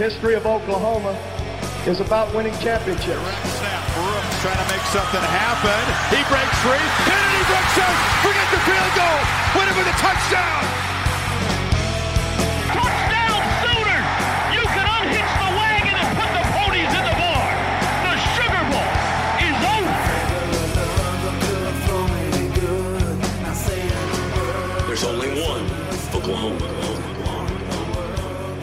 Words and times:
history 0.00 0.32
of 0.32 0.46
Oklahoma 0.46 1.12
is 1.84 2.00
about 2.00 2.32
winning 2.34 2.56
championships. 2.64 3.20
Snap. 3.60 3.84
Brooks 3.92 4.40
trying 4.40 4.56
to 4.56 4.68
make 4.72 4.80
something 4.88 5.20
happen. 5.20 5.82
He 6.08 6.24
breaks 6.24 6.56
free. 6.64 6.86
Kennedy 7.04 7.44
breaks 7.44 7.76
out. 7.84 7.96
Forget 8.24 8.48
the 8.48 8.60
field 8.64 8.92
goal. 8.96 9.20
Win 9.60 9.68
it 9.68 9.76
with 9.76 9.92
a. 9.92 9.96
Touchdown 10.00 10.99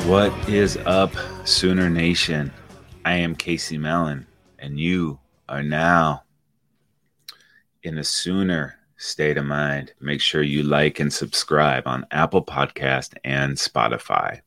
What 0.07 0.31
is 0.47 0.77
up, 0.85 1.11
Sooner 1.43 1.89
Nation? 1.89 2.53
I 3.03 3.17
am 3.17 3.35
Casey 3.35 3.77
Mellon, 3.77 4.25
and 4.57 4.79
you 4.79 5.20
are 5.49 5.61
now 5.61 6.23
in 7.84 7.98
a 7.98 8.05
Sooner 8.05 8.79
state 8.95 9.38
of 9.38 9.43
mind. 9.43 9.91
Make 9.99 10.21
sure 10.21 10.41
you 10.41 10.63
like 10.63 11.01
and 11.01 11.12
subscribe 11.12 11.88
on 11.88 12.05
Apple 12.12 12.41
Podcast 12.41 13.15
and 13.25 13.57
Spotify. 13.57 14.39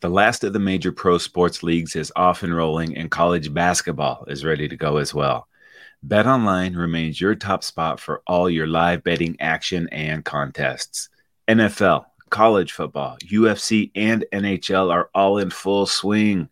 The 0.00 0.10
last 0.10 0.42
of 0.42 0.52
the 0.52 0.58
major 0.58 0.90
pro 0.90 1.18
sports 1.18 1.62
leagues 1.62 1.94
is 1.94 2.12
off 2.16 2.42
and 2.42 2.56
rolling, 2.56 2.96
and 2.96 3.08
college 3.08 3.54
basketball 3.54 4.24
is 4.26 4.44
ready 4.44 4.66
to 4.66 4.76
go 4.76 4.96
as 4.96 5.14
well. 5.14 5.46
BetOnline 6.04 6.76
remains 6.76 7.20
your 7.20 7.36
top 7.36 7.62
spot 7.62 8.00
for 8.00 8.22
all 8.26 8.50
your 8.50 8.66
live 8.66 9.04
betting 9.04 9.36
action 9.38 9.88
and 9.92 10.24
contests. 10.24 11.08
NFL, 11.46 12.06
college 12.30 12.72
football, 12.72 13.16
UFC, 13.24 13.90
and 13.94 14.24
NHL 14.32 14.92
are 14.92 15.10
all 15.14 15.38
in 15.38 15.50
full 15.50 15.86
swing. 15.86 16.48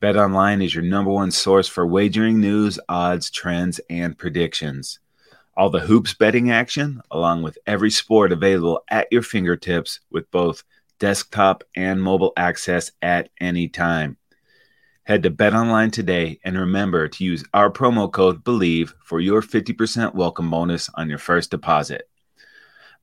BetOnline 0.00 0.64
is 0.64 0.74
your 0.74 0.84
number 0.84 1.10
one 1.10 1.30
source 1.30 1.68
for 1.68 1.86
wagering 1.86 2.40
news, 2.40 2.78
odds, 2.88 3.30
trends, 3.30 3.80
and 3.90 4.16
predictions. 4.16 4.98
All 5.56 5.70
the 5.70 5.80
hoops 5.80 6.12
betting 6.14 6.50
action, 6.50 7.00
along 7.10 7.42
with 7.42 7.58
every 7.66 7.90
sport 7.90 8.30
available 8.30 8.82
at 8.90 9.08
your 9.10 9.22
fingertips 9.22 10.00
with 10.10 10.30
both 10.30 10.64
desktop 10.98 11.64
and 11.74 12.02
mobile 12.02 12.32
access 12.36 12.92
at 13.02 13.30
any 13.40 13.68
time. 13.68 14.16
Head 15.04 15.22
to 15.22 15.30
BetOnline 15.30 15.92
today 15.92 16.40
and 16.44 16.58
remember 16.58 17.08
to 17.08 17.24
use 17.24 17.44
our 17.54 17.70
promo 17.70 18.10
code 18.10 18.42
BELIEVE 18.44 18.92
for 19.04 19.20
your 19.20 19.40
50% 19.40 20.14
welcome 20.14 20.50
bonus 20.50 20.90
on 20.94 21.08
your 21.08 21.18
first 21.18 21.50
deposit. 21.50 22.08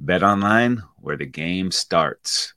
BetOnline, 0.03 0.83
where 0.97 1.17
the 1.17 1.25
game 1.25 1.71
starts. 1.71 2.53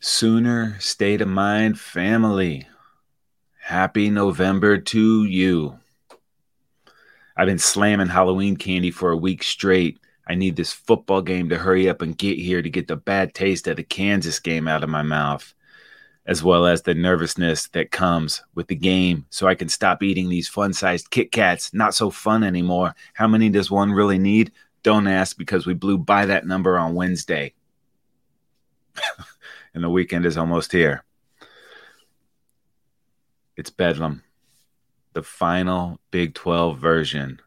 Sooner 0.00 0.76
State 0.80 1.20
of 1.20 1.28
Mind 1.28 1.78
family. 1.78 2.66
Happy 3.60 4.10
November 4.10 4.78
to 4.78 5.24
you. 5.24 5.78
I've 7.36 7.46
been 7.46 7.58
slamming 7.58 8.08
Halloween 8.08 8.56
candy 8.56 8.90
for 8.90 9.10
a 9.10 9.16
week 9.16 9.42
straight. 9.42 9.98
I 10.26 10.34
need 10.34 10.56
this 10.56 10.72
football 10.72 11.22
game 11.22 11.48
to 11.50 11.58
hurry 11.58 11.88
up 11.88 12.02
and 12.02 12.16
get 12.16 12.38
here 12.38 12.62
to 12.62 12.70
get 12.70 12.88
the 12.88 12.96
bad 12.96 13.34
taste 13.34 13.68
of 13.68 13.76
the 13.76 13.84
Kansas 13.84 14.40
game 14.40 14.66
out 14.66 14.82
of 14.82 14.88
my 14.88 15.02
mouth, 15.02 15.54
as 16.26 16.42
well 16.42 16.66
as 16.66 16.82
the 16.82 16.94
nervousness 16.94 17.68
that 17.68 17.92
comes 17.92 18.42
with 18.54 18.66
the 18.66 18.74
game, 18.74 19.24
so 19.30 19.46
I 19.46 19.54
can 19.54 19.68
stop 19.68 20.02
eating 20.02 20.28
these 20.28 20.48
fun 20.48 20.72
sized 20.72 21.10
Kit 21.10 21.30
Kats. 21.30 21.72
Not 21.72 21.94
so 21.94 22.10
fun 22.10 22.42
anymore. 22.42 22.94
How 23.14 23.28
many 23.28 23.48
does 23.48 23.70
one 23.70 23.92
really 23.92 24.18
need? 24.18 24.52
Don't 24.82 25.06
ask 25.06 25.38
because 25.38 25.66
we 25.66 25.74
blew 25.74 25.98
by 25.98 26.26
that 26.26 26.46
number 26.46 26.78
on 26.78 26.94
Wednesday. 26.94 27.54
and 29.74 29.84
the 29.84 29.90
weekend 29.90 30.26
is 30.26 30.36
almost 30.36 30.72
here. 30.72 31.04
It's 33.56 33.70
Bedlam, 33.70 34.22
the 35.12 35.22
final 35.22 35.98
Big 36.10 36.34
12 36.34 36.78
version, 36.78 37.40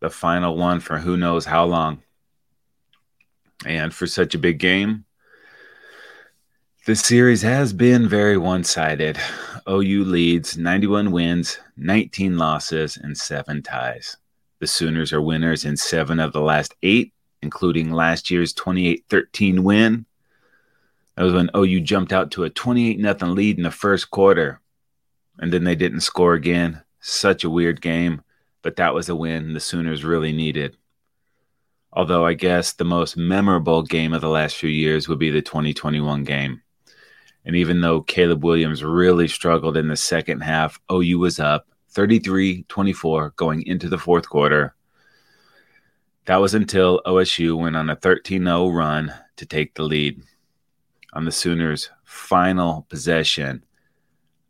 the 0.00 0.10
final 0.10 0.56
one 0.56 0.80
for 0.80 0.98
who 0.98 1.16
knows 1.16 1.44
how 1.44 1.64
long. 1.64 2.02
And 3.64 3.94
for 3.94 4.06
such 4.06 4.34
a 4.34 4.38
big 4.38 4.58
game, 4.58 5.04
the 6.86 6.94
series 6.94 7.40
has 7.40 7.72
been 7.72 8.06
very 8.06 8.36
one 8.36 8.62
sided. 8.62 9.18
OU 9.66 10.04
leads 10.04 10.58
91 10.58 11.12
wins, 11.12 11.58
19 11.78 12.36
losses, 12.36 12.98
and 12.98 13.16
seven 13.16 13.62
ties. 13.62 14.18
The 14.60 14.66
Sooners 14.66 15.10
are 15.10 15.22
winners 15.22 15.64
in 15.64 15.78
seven 15.78 16.20
of 16.20 16.34
the 16.34 16.42
last 16.42 16.74
eight, 16.82 17.14
including 17.40 17.90
last 17.90 18.30
year's 18.30 18.52
28 18.52 19.02
13 19.08 19.64
win. 19.64 20.04
That 21.16 21.22
was 21.22 21.32
when 21.32 21.48
OU 21.56 21.80
jumped 21.80 22.12
out 22.12 22.30
to 22.32 22.44
a 22.44 22.50
28 22.50 23.00
0 23.00 23.32
lead 23.32 23.56
in 23.56 23.62
the 23.62 23.70
first 23.70 24.10
quarter, 24.10 24.60
and 25.38 25.50
then 25.50 25.64
they 25.64 25.74
didn't 25.76 26.00
score 26.00 26.34
again. 26.34 26.82
Such 27.00 27.44
a 27.44 27.50
weird 27.50 27.80
game, 27.80 28.20
but 28.60 28.76
that 28.76 28.92
was 28.92 29.08
a 29.08 29.16
win 29.16 29.54
the 29.54 29.60
Sooners 29.60 30.04
really 30.04 30.32
needed. 30.32 30.76
Although 31.94 32.26
I 32.26 32.34
guess 32.34 32.74
the 32.74 32.84
most 32.84 33.16
memorable 33.16 33.82
game 33.82 34.12
of 34.12 34.20
the 34.20 34.28
last 34.28 34.56
few 34.56 34.68
years 34.68 35.08
would 35.08 35.18
be 35.18 35.30
the 35.30 35.40
2021 35.40 36.24
game. 36.24 36.60
And 37.44 37.56
even 37.56 37.80
though 37.80 38.00
Caleb 38.00 38.42
Williams 38.42 38.82
really 38.82 39.28
struggled 39.28 39.76
in 39.76 39.88
the 39.88 39.96
second 39.96 40.40
half, 40.40 40.80
OU 40.90 41.18
was 41.18 41.38
up 41.38 41.66
33 41.90 42.64
24 42.68 43.34
going 43.36 43.62
into 43.66 43.88
the 43.88 43.98
fourth 43.98 44.28
quarter. 44.28 44.74
That 46.26 46.36
was 46.36 46.54
until 46.54 47.02
OSU 47.04 47.56
went 47.58 47.76
on 47.76 47.90
a 47.90 47.96
13 47.96 48.44
0 48.44 48.68
run 48.68 49.12
to 49.36 49.46
take 49.46 49.74
the 49.74 49.82
lead. 49.82 50.22
On 51.12 51.24
the 51.24 51.32
Sooners' 51.32 51.90
final 52.02 52.86
possession, 52.88 53.64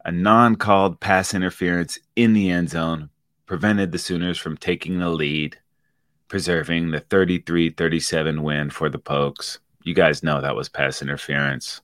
a 0.04 0.12
non 0.12 0.56
called 0.56 1.00
pass 1.00 1.34
interference 1.34 1.98
in 2.16 2.32
the 2.32 2.50
end 2.50 2.70
zone 2.70 3.10
prevented 3.46 3.92
the 3.92 3.98
Sooners 3.98 4.38
from 4.38 4.56
taking 4.56 4.98
the 4.98 5.10
lead, 5.10 5.58
preserving 6.28 6.90
the 6.90 7.00
33 7.00 7.70
37 7.70 8.42
win 8.42 8.70
for 8.70 8.88
the 8.88 8.98
Pokes. 8.98 9.58
You 9.82 9.94
guys 9.94 10.22
know 10.22 10.40
that 10.40 10.56
was 10.56 10.68
pass 10.68 11.02
interference. 11.02 11.82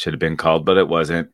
Should 0.00 0.14
have 0.14 0.18
been 0.18 0.38
called, 0.38 0.64
but 0.64 0.78
it 0.78 0.88
wasn't. 0.88 1.28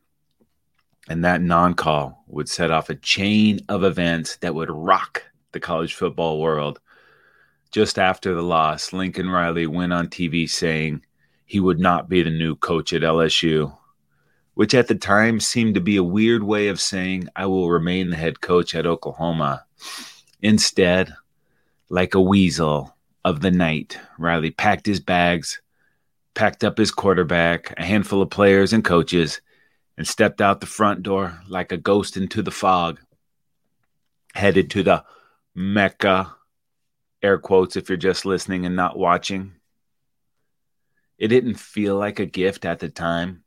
And 1.07 1.23
that 1.23 1.41
non 1.41 1.73
call 1.73 2.25
would 2.27 2.49
set 2.49 2.69
off 2.69 2.89
a 2.89 2.95
chain 2.95 3.61
of 3.69 3.85
events 3.85 4.35
that 4.41 4.55
would 4.55 4.69
rock 4.69 5.23
the 5.53 5.61
college 5.61 5.93
football 5.93 6.41
world. 6.41 6.81
Just 7.71 7.97
after 7.97 8.35
the 8.35 8.41
loss, 8.41 8.91
Lincoln 8.91 9.29
Riley 9.29 9.67
went 9.67 9.93
on 9.93 10.09
TV 10.09 10.49
saying 10.49 11.05
he 11.45 11.61
would 11.61 11.79
not 11.79 12.09
be 12.09 12.21
the 12.21 12.29
new 12.29 12.57
coach 12.57 12.91
at 12.91 13.03
LSU, 13.03 13.73
which 14.55 14.73
at 14.73 14.89
the 14.89 14.95
time 14.95 15.39
seemed 15.39 15.75
to 15.75 15.79
be 15.79 15.95
a 15.95 16.03
weird 16.03 16.43
way 16.43 16.67
of 16.67 16.81
saying 16.81 17.29
I 17.37 17.45
will 17.45 17.69
remain 17.69 18.09
the 18.09 18.17
head 18.17 18.41
coach 18.41 18.75
at 18.75 18.85
Oklahoma. 18.85 19.63
Instead, 20.41 21.13
like 21.87 22.15
a 22.15 22.19
weasel 22.21 22.97
of 23.23 23.39
the 23.39 23.51
night, 23.51 23.97
Riley 24.19 24.51
packed 24.51 24.85
his 24.85 24.99
bags, 24.99 25.61
packed 26.37 26.63
up 26.63 26.77
his 26.77 26.91
quarterback, 26.91 27.73
a 27.79 27.83
handful 27.83 28.21
of 28.21 28.29
players 28.29 28.71
and 28.71 28.85
coaches, 28.85 29.41
and 29.97 30.07
stepped 30.07 30.39
out 30.39 30.59
the 30.59 30.67
front 30.67 31.01
door 31.01 31.41
like 31.47 31.71
a 31.71 31.77
ghost 31.77 32.15
into 32.15 32.43
the 32.43 32.51
fog, 32.51 32.99
headed 34.35 34.69
to 34.69 34.83
the 34.83 35.03
Mecca, 35.55 36.35
air 37.23 37.39
quotes 37.39 37.75
if 37.75 37.89
you're 37.89 37.97
just 37.97 38.23
listening 38.23 38.67
and 38.67 38.75
not 38.75 38.99
watching. 38.99 39.53
It 41.17 41.29
didn't 41.29 41.55
feel 41.55 41.97
like 41.97 42.19
a 42.19 42.27
gift 42.27 42.65
at 42.65 42.77
the 42.77 42.89
time, 42.89 43.43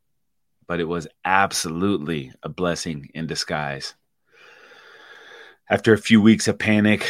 but 0.66 0.80
it 0.80 0.88
was 0.88 1.06
absolutely 1.24 2.32
a 2.42 2.48
blessing 2.48 3.08
in 3.14 3.28
disguise. 3.28 3.94
After 5.70 5.92
a 5.92 5.98
few 5.98 6.20
weeks 6.20 6.48
of 6.48 6.58
panic, 6.58 7.08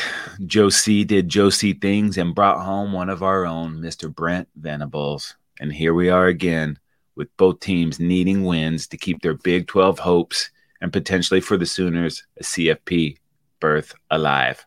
C 0.69 1.05
did 1.05 1.33
C 1.33 1.73
things 1.73 2.19
and 2.19 2.35
brought 2.35 2.63
home 2.67 2.93
one 2.93 3.09
of 3.09 3.23
our 3.23 3.47
own, 3.47 3.77
Mr. 3.77 4.15
Brent 4.15 4.49
Venables. 4.55 5.37
And 5.61 5.71
here 5.71 5.93
we 5.93 6.09
are 6.09 6.27
again 6.27 6.79
with 7.17 7.37
both 7.37 7.61
teams 7.61 8.01
needing 8.01 8.45
wins 8.45 8.87
to 8.89 8.97
keep 8.97 9.21
their 9.21 9.35
Big 9.35 9.69
12 9.69 9.99
hopes 9.99 10.51
and 10.81 10.91
potentially 10.91 11.43
for 11.43 11.59
the 11.59 11.67
Sooners 11.67 12.27
a 12.39 12.43
CFP 12.43 13.19
berth 13.61 13.95
alive. 14.11 14.65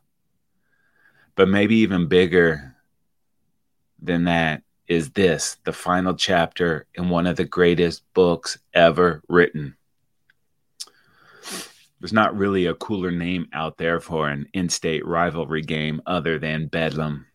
But 1.36 1.50
maybe 1.50 1.78
even 1.78 2.07
bigger 2.07 2.75
than 4.00 4.25
that 4.25 4.62
is 4.88 5.10
this 5.12 5.57
the 5.63 5.74
final 5.74 6.13
chapter 6.13 6.86
in 6.94 7.10
one 7.10 7.25
of 7.25 7.38
the 7.38 7.46
greatest 7.46 8.04
books 8.13 8.60
ever 8.75 9.24
written. 9.28 9.75
There's 12.00 12.13
not 12.13 12.38
really 12.38 12.68
a 12.68 12.75
cooler 12.75 13.10
name 13.10 13.48
out 13.54 13.78
there 13.78 14.00
for 14.00 14.30
an 14.30 14.46
in 14.54 14.69
state 14.69 15.07
rivalry 15.07 15.62
game 15.63 16.01
other 16.06 16.38
than 16.38 16.68
Bedlam, 16.68 17.25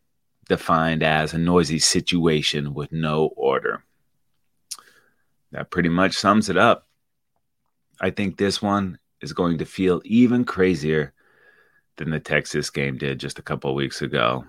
defined 0.48 1.02
as 1.02 1.34
a 1.34 1.38
noisy 1.38 1.78
situation 1.78 2.74
with 2.74 2.90
no 2.90 3.26
order. 3.36 3.84
That 5.52 5.70
pretty 5.70 5.88
much 5.88 6.14
sums 6.14 6.48
it 6.48 6.56
up. 6.56 6.86
I 8.00 8.10
think 8.10 8.36
this 8.36 8.60
one 8.60 8.98
is 9.20 9.32
going 9.32 9.58
to 9.58 9.64
feel 9.64 10.00
even 10.04 10.44
crazier 10.44 11.12
than 11.96 12.10
the 12.10 12.20
Texas 12.20 12.70
game 12.70 12.96
did 12.96 13.20
just 13.20 13.38
a 13.38 13.42
couple 13.42 13.74
weeks 13.74 14.02
ago. 14.02 14.44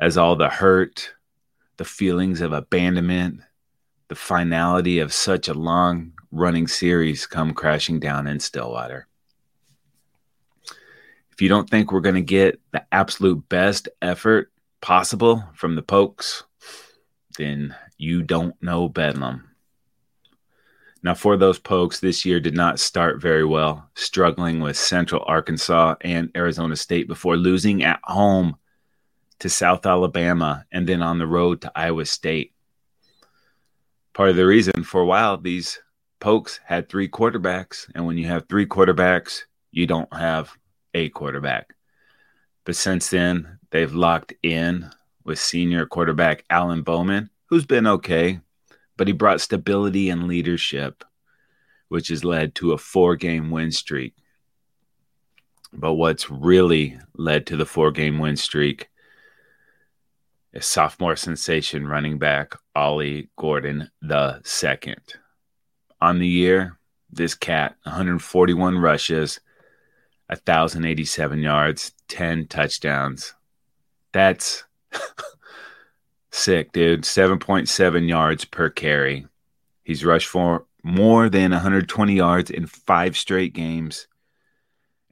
As 0.00 0.16
all 0.16 0.36
the 0.36 0.48
hurt, 0.48 1.12
the 1.76 1.84
feelings 1.84 2.40
of 2.40 2.52
abandonment, 2.52 3.40
the 4.08 4.14
finality 4.14 5.00
of 5.00 5.12
such 5.12 5.48
a 5.48 5.54
long 5.54 6.12
running 6.30 6.68
series 6.68 7.26
come 7.26 7.52
crashing 7.52 7.98
down 7.98 8.26
in 8.26 8.40
Stillwater. 8.40 9.06
If 11.32 11.42
you 11.42 11.48
don't 11.48 11.68
think 11.68 11.92
we're 11.92 12.00
going 12.00 12.14
to 12.14 12.20
get 12.20 12.60
the 12.72 12.84
absolute 12.92 13.48
best 13.48 13.88
effort 14.00 14.50
possible 14.80 15.44
from 15.54 15.74
the 15.74 15.82
Pokes, 15.82 16.44
then 17.36 17.74
you 17.96 18.22
don't 18.22 18.54
know 18.62 18.88
Bedlam. 18.88 19.44
Now, 21.02 21.14
for 21.14 21.36
those 21.36 21.58
Pokes, 21.58 22.00
this 22.00 22.24
year 22.24 22.40
did 22.40 22.54
not 22.54 22.80
start 22.80 23.22
very 23.22 23.44
well, 23.44 23.88
struggling 23.94 24.60
with 24.60 24.76
Central 24.76 25.22
Arkansas 25.26 25.94
and 26.00 26.30
Arizona 26.36 26.74
State 26.74 27.06
before 27.06 27.36
losing 27.36 27.84
at 27.84 28.00
home 28.02 28.56
to 29.38 29.48
South 29.48 29.86
Alabama 29.86 30.64
and 30.72 30.88
then 30.88 31.00
on 31.00 31.18
the 31.18 31.26
road 31.26 31.60
to 31.62 31.72
Iowa 31.74 32.04
State. 32.04 32.52
Part 34.12 34.30
of 34.30 34.36
the 34.36 34.46
reason 34.46 34.82
for 34.82 35.00
a 35.00 35.06
while, 35.06 35.36
these 35.36 35.78
Pokes 36.18 36.58
had 36.64 36.88
three 36.88 37.08
quarterbacks, 37.08 37.88
and 37.94 38.04
when 38.04 38.18
you 38.18 38.26
have 38.26 38.48
three 38.48 38.66
quarterbacks, 38.66 39.42
you 39.70 39.86
don't 39.86 40.12
have 40.12 40.50
a 40.94 41.08
quarterback. 41.10 41.74
But 42.64 42.74
since 42.74 43.08
then, 43.10 43.57
they've 43.70 43.94
locked 43.94 44.34
in 44.42 44.90
with 45.24 45.38
senior 45.38 45.86
quarterback 45.86 46.44
Alan 46.50 46.82
Bowman, 46.82 47.30
who's 47.46 47.66
been 47.66 47.86
okay, 47.86 48.40
but 48.96 49.06
he 49.06 49.12
brought 49.12 49.40
stability 49.40 50.10
and 50.10 50.26
leadership, 50.26 51.04
which 51.88 52.08
has 52.08 52.24
led 52.24 52.54
to 52.56 52.72
a 52.72 52.78
four 52.78 53.16
game 53.16 53.50
win 53.50 53.70
streak. 53.70 54.14
But 55.72 55.94
what's 55.94 56.30
really 56.30 56.98
led 57.14 57.46
to 57.46 57.56
the 57.56 57.66
four 57.66 57.90
game 57.90 58.18
win 58.18 58.36
streak 58.36 58.88
is 60.52 60.66
sophomore 60.66 61.16
sensation 61.16 61.86
running 61.86 62.18
back 62.18 62.54
Ollie 62.74 63.28
Gordon 63.36 63.90
the 64.00 64.40
second. 64.44 65.02
On 66.00 66.18
the 66.18 66.26
year, 66.26 66.78
this 67.10 67.34
cat 67.34 67.76
141 67.84 68.78
rushes, 68.78 69.40
1087 70.28 71.40
yards, 71.40 71.92
10 72.08 72.46
touchdowns. 72.46 73.34
That's 74.18 74.64
Sick, 76.32 76.72
dude. 76.72 77.02
7.7 77.02 78.08
yards 78.08 78.44
per 78.44 78.68
carry. 78.68 79.28
He's 79.84 80.04
rushed 80.04 80.26
for 80.26 80.66
more 80.82 81.28
than 81.28 81.52
120 81.52 82.14
yards 82.14 82.50
in 82.50 82.66
five 82.66 83.16
straight 83.16 83.54
games. 83.54 84.08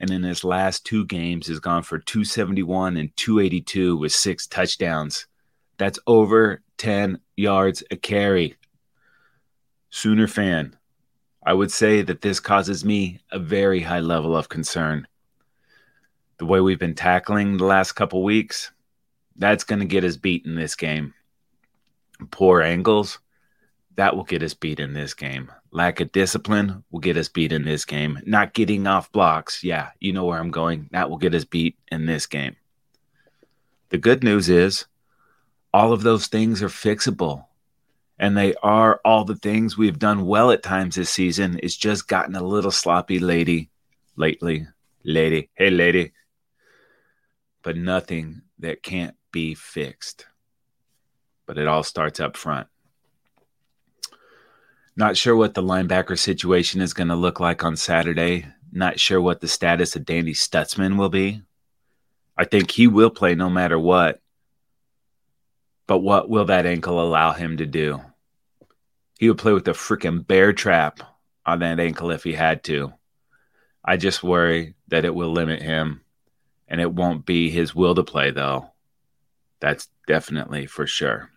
And 0.01 0.11
in 0.11 0.25
his 0.25 0.43
last 0.43 0.85
two 0.85 1.05
games 1.07 1.47
has 1.47 1.61
gone 1.61 1.85
for 1.85 2.01
271 2.01 2.97
and 2.97 3.17
282 3.17 3.97
with 3.97 4.11
six 4.11 4.45
touchdowns. 4.49 5.29
That's 5.79 6.01
over 6.09 6.63
10 6.79 7.21
yards 7.37 7.85
a 7.93 7.97
carry. 7.97 8.57
Sooner 9.91 10.27
fan, 10.27 10.77
I 11.45 11.53
would 11.53 11.71
say 11.71 12.03
that 12.03 12.23
this 12.23 12.41
causes 12.41 12.85
me 12.85 13.21
a 13.31 13.39
very 13.39 13.83
high 13.83 14.01
level 14.01 14.37
of 14.37 14.49
concern. 14.49 15.07
The 16.39 16.47
way 16.47 16.61
we've 16.61 16.81
been 16.81 16.97
tackling 16.97 17.57
the 17.57 17.67
last 17.67 17.93
couple 17.93 18.25
weeks, 18.25 18.73
that's 19.39 19.65
going 19.65 19.81
to 19.81 19.87
get 19.87 20.05
us 20.05 20.17
beat 20.17 20.47
in 20.47 20.55
this 20.55 20.75
game. 20.75 21.15
Poor 22.31 22.63
angles, 22.63 23.19
that 23.97 24.17
will 24.17 24.25
get 24.25 24.43
us 24.43 24.55
beat 24.55 24.81
in 24.81 24.93
this 24.93 25.15
game. 25.15 25.51
Lack 25.71 26.01
of 26.01 26.13
discipline 26.13 26.85
will 26.91 27.01
get 27.01 27.17
us 27.17 27.29
beat 27.29 27.53
in 27.53 27.65
this 27.65 27.85
game. 27.85 28.19
Not 28.25 28.55
getting 28.55 28.87
off 28.87 29.13
blocks, 29.13 29.65
yeah, 29.65 29.91
you 30.01 30.13
know 30.13 30.25
where 30.25 30.39
I'm 30.39 30.51
going. 30.51 30.89
That 30.93 31.11
will 31.11 31.19
get 31.19 31.35
us 31.35 31.45
beat 31.45 31.77
in 31.91 32.07
this 32.07 32.27
game. 32.27 32.57
The 33.91 33.99
good 33.99 34.23
news 34.23 34.49
is 34.49 34.87
all 35.73 35.93
of 35.93 36.03
those 36.03 36.27
things 36.27 36.63
are 36.63 36.69
fixable. 36.69 37.45
And 38.19 38.37
they 38.37 38.55
are 38.63 39.01
all 39.05 39.25
the 39.25 39.37
things 39.37 39.77
we've 39.77 39.99
done 39.99 40.25
well 40.25 40.51
at 40.51 40.63
times 40.63 40.95
this 40.95 41.11
season. 41.11 41.61
It's 41.63 41.77
just 41.77 42.09
gotten 42.09 42.35
a 42.35 42.43
little 42.43 42.71
sloppy, 42.71 43.19
lady, 43.19 43.69
lately. 44.17 44.67
Lady, 45.05 45.51
hey, 45.55 45.71
lady. 45.71 46.13
But 47.63 47.77
nothing 47.77 48.43
that 48.59 48.83
can't 48.83 49.16
be 49.37 49.53
fixed. 49.53 50.25
But 51.45 51.59
it 51.59 51.69
all 51.69 51.83
starts 51.83 52.21
up 52.21 52.39
front. 52.39 52.69
Not 54.97 55.19
sure 55.19 55.37
what 55.37 55.53
the 55.53 55.63
linebacker 55.63 56.19
situation 56.19 56.81
is 56.81 56.95
going 56.95 57.09
to 57.09 57.17
look 57.17 57.39
like 57.39 57.63
on 57.63 57.77
Saturday. 57.77 58.47
Not 58.73 58.99
sure 58.99 59.21
what 59.21 59.43
the 59.43 59.47
status 59.47 59.95
of 59.95 60.07
Danny 60.07 60.33
Stutsman 60.33 60.97
will 60.97 61.11
be. 61.11 61.43
I 62.35 62.47
think 62.47 62.71
he 62.71 62.87
will 62.87 63.11
play 63.11 63.35
no 63.35 63.51
matter 63.51 63.79
what. 63.79 64.23
But 65.87 65.99
what 65.99 66.31
will 66.31 66.47
that 66.47 66.65
ankle 66.65 66.99
allow 66.99 67.33
him 67.33 67.59
to 67.59 67.67
do? 67.67 68.01
He 69.19 69.29
would 69.29 69.37
play 69.37 69.53
with 69.53 69.69
a 69.69 69.73
freaking 69.73 70.27
bear 70.27 70.55
trap 70.55 71.01
on 71.45 71.59
that 71.59 71.79
ankle 71.79 72.11
if 72.11 72.25
he 72.25 72.33
had 72.33 72.65
to. 72.65 72.95
I 73.85 73.99
just 73.99 74.23
worry 74.23 74.77
that 74.89 75.05
it 75.05 75.15
will 75.15 75.31
limit 75.31 75.61
him 75.61 76.01
and 76.69 76.81
it 76.81 76.91
won't 76.91 77.27
be 77.27 77.51
his 77.51 77.75
will 77.75 77.95
to 77.97 78.03
play, 78.03 78.31
though. 78.31 78.71
That's 79.61 79.89
definitely 80.07 80.67
for 80.67 80.87
sure. 80.87 81.31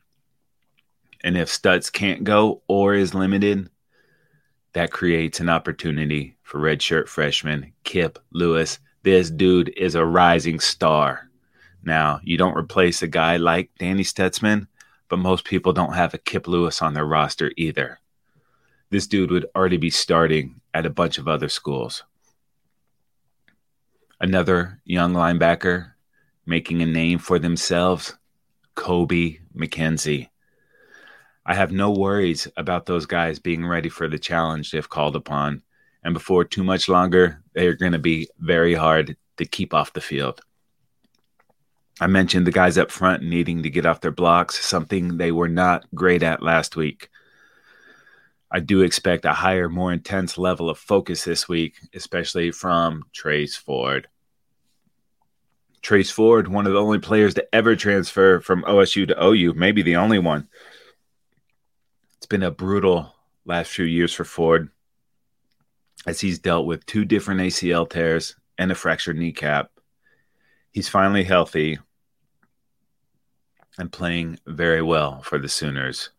And 1.21 1.38
if 1.38 1.50
Stutz 1.50 1.92
can't 1.92 2.24
go 2.24 2.62
or 2.68 2.94
is 2.94 3.13
limited, 3.13 3.69
that 4.74 4.92
creates 4.92 5.39
an 5.39 5.50
opportunity 5.50 6.38
for 6.44 6.60
redshirt 6.60 7.07
freshman 7.07 7.74
Kip 7.83 8.19
Lewis. 8.31 8.80
This 9.04 9.30
dude 9.30 9.74
is 9.75 9.95
a 9.95 10.06
rising 10.06 10.60
star. 10.60 11.30
Now, 11.83 12.19
you 12.24 12.38
don't 12.38 12.57
replace 12.57 13.01
a 13.01 13.07
guy 13.07 13.38
like 13.38 13.71
Danny 13.80 14.04
Stutsman, 14.04 14.68
but 15.07 15.18
most 15.18 15.45
people 15.45 15.74
don't 15.74 15.94
have 15.94 16.13
a 16.13 16.19
Kip 16.19 16.48
Lewis 16.48 16.81
on 16.81 16.94
their 16.94 17.06
roster 17.06 17.51
either. 17.57 18.00
This 18.89 19.07
dude 19.07 19.31
would 19.31 19.45
already 19.56 19.77
be 19.77 19.89
starting 19.89 20.62
at 20.74 20.86
a 20.86 20.89
bunch 20.89 21.18
of 21.18 21.27
other 21.27 21.50
schools. 21.50 22.04
Another 24.19 24.81
young 24.83 25.13
linebacker 25.13 25.94
making 26.50 26.81
a 26.81 26.86
name 26.86 27.19
for 27.19 27.38
themselves, 27.38 28.18
Kobie 28.75 29.40
McKinzie. 29.56 30.30
I 31.46 31.54
have 31.54 31.72
no 31.72 31.92
worries 31.92 32.48
about 32.57 32.88
those 32.88 33.06
guys 33.06 33.38
being 33.38 33.63
ready 33.63 33.88
for 33.88 34.10
the 34.10 34.18
challenge 34.18 34.74
if 34.74 34.90
called 34.90 35.16
upon. 35.16 35.62
And 36.04 36.16
before 36.16 36.44
too 36.44 36.63
much 36.63 36.90
longer, 36.90 37.44
they're 37.54 37.75
going 37.75 37.92
to 37.92 38.00
be 38.00 38.30
very 38.40 38.74
hard 38.74 39.16
to 39.38 39.46
keep 39.46 39.75
off 39.75 39.94
the 39.94 40.01
field. 40.01 40.42
I 42.01 42.07
mentioned 42.07 42.48
the 42.48 42.52
guys 42.52 42.80
up 42.80 42.90
front 42.90 43.22
needing 43.22 43.62
to 43.62 43.69
get 43.69 43.86
off 43.86 44.02
their 44.02 44.10
blocks, 44.10 44.66
something 44.66 45.18
they 45.18 45.31
were 45.31 45.50
not 45.50 45.86
great 45.94 46.24
at 46.24 46.42
last 46.42 46.75
week. 46.75 47.10
I 48.52 48.59
do 48.59 48.81
expect 48.81 49.26
a 49.26 49.33
higher, 49.33 49.69
more 49.69 49.94
intense 49.94 50.35
level 50.35 50.68
of 50.68 50.80
focus 50.80 51.26
this 51.26 51.47
week, 51.47 51.76
especially 51.94 52.50
from 52.50 53.04
Trace 53.14 53.56
Ford. 53.56 54.07
Trace 55.81 56.12
Ford, 56.12 56.48
one 56.48 56.68
of 56.68 56.74
the 56.74 56.80
only 56.80 57.00
players 57.00 57.33
to 57.36 57.56
ever 57.56 57.76
transfer 57.76 58.40
from 58.40 58.64
OSU 58.64 59.07
to 59.07 59.24
OU, 59.24 59.54
maybe 59.54 59.81
the 59.81 59.95
only 59.95 60.19
one. 60.19 60.48
It's 62.18 62.26
been 62.26 62.44
a 62.44 62.52
brutal 62.52 63.14
last 63.45 63.71
few 63.71 63.86
years 63.86 64.14
for 64.14 64.26
Ford 64.26 64.69
as 66.06 66.19
he's 66.19 66.40
dealt 66.40 66.66
with 66.66 66.86
two 66.86 67.06
different 67.06 67.42
ACL 67.42 67.90
tears 67.90 68.36
and 68.57 68.71
a 68.71 68.76
fractured 68.76 69.18
kneecap. 69.18 69.71
He's 70.71 70.90
finally 70.90 71.24
healthy 71.24 71.80
and 73.78 73.92
playing 73.92 74.40
very 74.45 74.81
well 74.81 75.21
for 75.21 75.40
the 75.40 75.50
Sooners. 75.50 76.09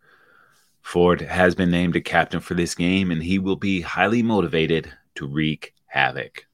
Ford 0.81 1.21
has 1.21 1.55
been 1.55 1.71
named 1.71 1.95
a 1.97 2.01
captain 2.01 2.41
for 2.41 2.55
this 2.55 2.75
game, 2.75 3.11
and 3.11 3.23
he 3.23 3.39
will 3.39 3.57
be 3.57 3.83
highly 3.83 4.23
motivated 4.23 4.93
to 5.17 5.27
wreak 5.27 5.75
havoc. 5.87 6.47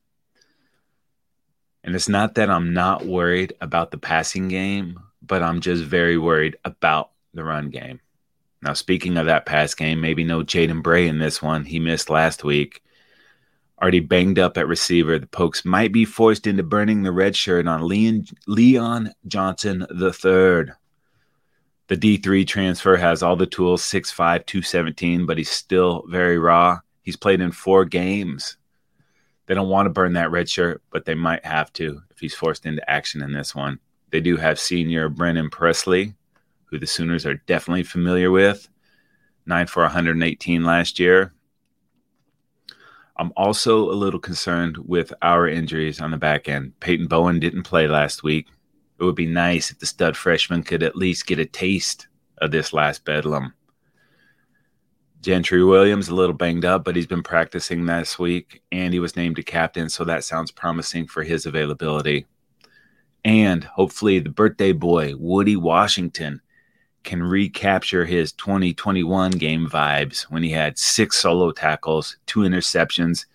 And 1.86 1.94
it's 1.94 2.08
not 2.08 2.34
that 2.34 2.50
I'm 2.50 2.74
not 2.74 3.06
worried 3.06 3.54
about 3.60 3.92
the 3.92 3.98
passing 3.98 4.48
game, 4.48 4.98
but 5.22 5.40
I'm 5.40 5.60
just 5.60 5.84
very 5.84 6.18
worried 6.18 6.56
about 6.64 7.10
the 7.32 7.44
run 7.44 7.70
game. 7.70 8.00
Now, 8.60 8.72
speaking 8.72 9.16
of 9.16 9.26
that 9.26 9.46
pass 9.46 9.72
game, 9.72 10.00
maybe 10.00 10.24
no 10.24 10.42
Jaden 10.42 10.82
Bray 10.82 11.06
in 11.06 11.20
this 11.20 11.40
one. 11.40 11.64
He 11.64 11.78
missed 11.78 12.10
last 12.10 12.42
week. 12.42 12.82
Already 13.80 14.00
banged 14.00 14.40
up 14.40 14.58
at 14.58 14.66
receiver. 14.66 15.16
The 15.20 15.28
Pokes 15.28 15.64
might 15.64 15.92
be 15.92 16.04
forced 16.04 16.48
into 16.48 16.64
burning 16.64 17.04
the 17.04 17.12
red 17.12 17.36
shirt 17.36 17.68
on 17.68 17.86
Leon, 17.86 18.24
Leon 18.48 19.12
Johnson 19.28 19.86
III. 19.88 20.72
The 21.86 21.96
D3 21.96 22.44
transfer 22.48 22.96
has 22.96 23.22
all 23.22 23.36
the 23.36 23.46
tools 23.46 23.82
6'5, 23.82 24.44
217, 24.44 25.24
but 25.24 25.38
he's 25.38 25.52
still 25.52 26.04
very 26.08 26.36
raw. 26.36 26.80
He's 27.02 27.16
played 27.16 27.40
in 27.40 27.52
four 27.52 27.84
games 27.84 28.56
they 29.46 29.54
don't 29.54 29.68
want 29.68 29.86
to 29.86 29.90
burn 29.90 30.14
that 30.14 30.30
red 30.30 30.48
shirt, 30.48 30.82
but 30.90 31.04
they 31.04 31.14
might 31.14 31.44
have 31.44 31.72
to 31.74 32.02
if 32.10 32.18
he's 32.18 32.34
forced 32.34 32.66
into 32.66 32.88
action 32.90 33.22
in 33.22 33.32
this 33.32 33.54
one. 33.54 33.78
They 34.10 34.20
do 34.20 34.36
have 34.36 34.58
senior 34.58 35.08
Brennan 35.08 35.50
Presley, 35.50 36.14
who 36.64 36.78
the 36.78 36.86
Sooners 36.86 37.26
are 37.26 37.34
definitely 37.46 37.84
familiar 37.84 38.30
with, 38.30 38.68
nine 39.46 39.66
for 39.66 39.82
118 39.82 40.64
last 40.64 40.98
year. 40.98 41.32
I'm 43.18 43.32
also 43.36 43.90
a 43.90 43.92
little 43.94 44.20
concerned 44.20 44.76
with 44.78 45.12
our 45.22 45.48
injuries 45.48 46.00
on 46.00 46.10
the 46.10 46.16
back 46.16 46.48
end. 46.48 46.78
Peyton 46.80 47.06
Bowen 47.06 47.40
didn't 47.40 47.62
play 47.62 47.88
last 47.88 48.22
week. 48.22 48.46
It 48.98 49.04
would 49.04 49.14
be 49.14 49.26
nice 49.26 49.70
if 49.70 49.78
the 49.78 49.86
stud 49.86 50.16
freshman 50.16 50.62
could 50.62 50.82
at 50.82 50.96
least 50.96 51.26
get 51.26 51.38
a 51.38 51.46
taste 51.46 52.08
of 52.38 52.50
this 52.50 52.72
last 52.72 53.04
bedlam. 53.04 53.54
Gentry 55.26 55.64
Williams 55.64 56.06
a 56.08 56.14
little 56.14 56.36
banged 56.36 56.64
up, 56.64 56.84
but 56.84 56.94
he's 56.94 57.08
been 57.08 57.24
practicing 57.24 57.84
this 57.84 58.16
week 58.16 58.62
and 58.70 58.94
he 58.94 59.00
was 59.00 59.16
named 59.16 59.40
a 59.40 59.42
captain, 59.42 59.88
so 59.88 60.04
that 60.04 60.22
sounds 60.22 60.52
promising 60.52 61.08
for 61.08 61.24
his 61.24 61.46
availability. 61.46 62.26
And 63.24 63.64
hopefully 63.64 64.20
the 64.20 64.30
birthday 64.30 64.70
boy, 64.70 65.14
Woody 65.16 65.56
Washington, 65.56 66.40
can 67.02 67.24
recapture 67.24 68.04
his 68.04 68.30
2021 68.34 69.32
game 69.32 69.68
vibes 69.68 70.22
when 70.30 70.44
he 70.44 70.50
had 70.50 70.78
six 70.78 71.18
solo 71.18 71.50
tackles, 71.50 72.18
two 72.26 72.40
interceptions, 72.42 73.26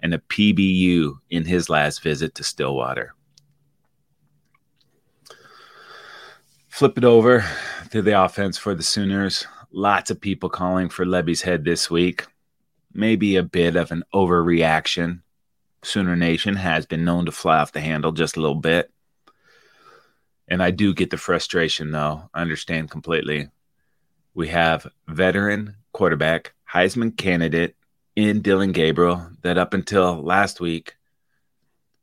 and 0.00 0.14
a 0.14 0.18
PBU 0.18 1.12
in 1.30 1.44
his 1.44 1.70
last 1.70 2.02
visit 2.02 2.34
to 2.34 2.42
Stillwater. 2.42 3.14
Flip 6.66 6.98
it 6.98 7.04
over 7.04 7.44
to 7.92 8.02
the 8.02 8.20
offense 8.20 8.58
for 8.58 8.74
the 8.74 8.82
Sooners. 8.82 9.46
Lots 9.70 10.10
of 10.10 10.20
people 10.20 10.48
calling 10.48 10.88
for 10.88 11.04
Lebby's 11.04 11.42
head 11.42 11.64
this 11.64 11.90
week. 11.90 12.26
Maybe 12.92 13.36
a 13.36 13.42
bit 13.42 13.76
of 13.76 13.92
an 13.92 14.04
overreaction. 14.14 15.22
Sooner 15.82 16.16
Nation 16.16 16.56
has 16.56 16.86
been 16.86 17.04
known 17.04 17.26
to 17.26 17.32
fly 17.32 17.58
off 17.58 17.72
the 17.72 17.80
handle 17.80 18.12
just 18.12 18.36
a 18.36 18.40
little 18.40 18.56
bit. 18.56 18.90
And 20.48 20.62
I 20.62 20.70
do 20.70 20.94
get 20.94 21.10
the 21.10 21.16
frustration, 21.16 21.90
though. 21.90 22.30
I 22.32 22.40
understand 22.40 22.90
completely. 22.90 23.48
We 24.34 24.48
have 24.48 24.86
veteran 25.08 25.76
quarterback, 25.92 26.54
Heisman 26.72 27.16
candidate 27.16 27.74
in 28.14 28.42
Dillon 28.42 28.72
Gabriel, 28.72 29.28
that 29.42 29.58
up 29.58 29.74
until 29.74 30.22
last 30.22 30.60
week 30.60 30.96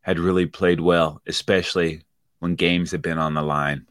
had 0.02 0.20
really 0.20 0.46
played 0.46 0.82
well, 0.82 1.22
especially 1.26 2.02
when 2.40 2.56
games 2.56 2.92
have 2.92 3.02
been 3.02 3.18
on 3.18 3.34
the 3.34 3.42
line. 3.42 3.88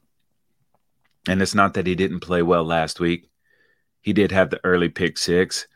And 1.26 1.40
it's 1.40 1.54
not 1.54 1.74
that 1.74 1.86
he 1.86 1.94
didn't 1.94 2.20
play 2.20 2.42
well 2.42 2.64
last 2.64 3.00
week. 3.00 3.28
He 4.02 4.12
did 4.12 4.32
have 4.32 4.50
the 4.50 4.60
early 4.64 4.88
pick 4.88 5.16
six, 5.16 5.66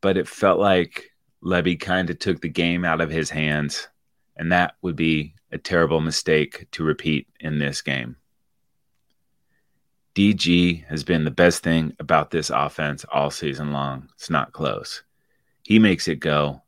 but 0.00 0.16
it 0.16 0.28
felt 0.28 0.58
like 0.60 1.12
Lebby 1.42 1.78
kind 1.80 2.10
of 2.10 2.18
took 2.18 2.40
the 2.40 2.48
game 2.48 2.84
out 2.84 3.00
of 3.00 3.10
his 3.10 3.30
hands. 3.30 3.88
And 4.36 4.52
that 4.52 4.74
would 4.82 4.96
be 4.96 5.34
a 5.52 5.58
terrible 5.58 6.00
mistake 6.00 6.66
to 6.72 6.82
repeat 6.82 7.28
in 7.40 7.58
this 7.58 7.80
game. 7.80 8.16
DG 10.14 10.84
has 10.86 11.02
been 11.04 11.24
the 11.24 11.30
best 11.30 11.62
thing 11.62 11.94
about 11.98 12.30
this 12.30 12.50
offense 12.50 13.04
all 13.12 13.30
season 13.30 13.72
long. 13.72 14.08
It's 14.14 14.30
not 14.30 14.52
close. 14.52 15.02
He 15.62 15.78
makes 15.78 16.08
it 16.08 16.20
go. 16.20 16.62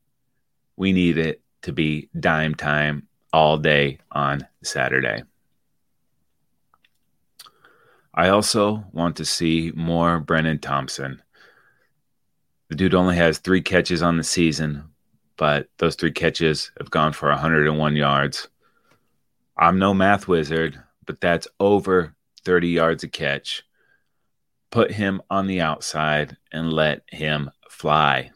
We 0.77 0.93
need 0.93 1.19
it 1.19 1.43
to 1.63 1.73
be 1.73 2.09
dime 2.19 2.55
time 2.55 3.07
all 3.33 3.59
day 3.59 3.99
on 4.13 4.47
Saturday. 4.63 5.23
I 8.17 8.31
also 8.31 8.83
want 8.93 9.17
to 9.17 9.27
see 9.27 9.73
more 9.75 10.23
Brenen 10.23 10.63
Thompson. 10.63 11.23
The 12.71 12.75
dude 12.75 12.95
only 12.95 13.15
has 13.17 13.39
three 13.39 13.61
catches 13.61 14.03
on 14.03 14.17
the 14.17 14.25
season, 14.25 14.85
but 15.37 15.69
those 15.77 15.97
three 15.97 16.13
catches 16.13 16.73
have 16.79 16.91
gone 16.91 17.13
for 17.13 17.29
101 17.29 17.95
yards. 17.95 18.49
I'm 19.59 19.79
no 19.79 19.93
math 19.93 20.29
wizard, 20.29 20.83
but 21.05 21.21
that's 21.21 21.47
over 21.61 22.15
30 22.45 22.69
yards 22.69 23.05
a 23.05 23.09
catch. 23.09 23.63
Put 24.71 24.91
him 24.91 25.21
on 25.29 25.47
the 25.47 25.61
outside 25.61 26.39
and 26.51 26.73
let 26.73 27.03
him 27.09 27.51
fly. 27.69 28.31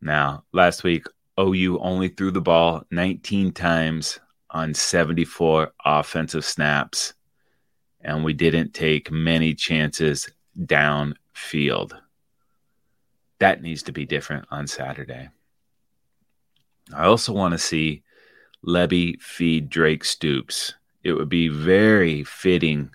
Now, 0.00 0.42
last 0.52 0.82
week, 0.82 1.06
OU 1.38 1.78
only 1.78 2.08
threw 2.08 2.32
the 2.32 2.40
ball 2.40 2.82
19 2.90 3.52
times 3.52 4.18
on 4.50 4.74
74 4.74 5.72
offensive 5.84 6.44
snaps 6.44 7.14
and 8.06 8.22
we 8.22 8.32
didn't 8.32 8.72
take 8.72 9.10
many 9.10 9.52
chances 9.52 10.30
downfield. 10.58 11.92
That 13.40 13.60
needs 13.60 13.82
to 13.82 13.92
be 13.92 14.06
different 14.06 14.46
on 14.50 14.68
Saturday. 14.68 15.28
I 16.94 17.04
also 17.04 17.32
want 17.32 17.52
to 17.52 17.58
see 17.58 18.04
Lebby 18.64 19.20
feed 19.20 19.68
Drake 19.68 20.04
Stoops. 20.04 20.74
It 21.02 21.12
would 21.14 21.28
be 21.28 21.48
very 21.48 22.22
fitting 22.22 22.90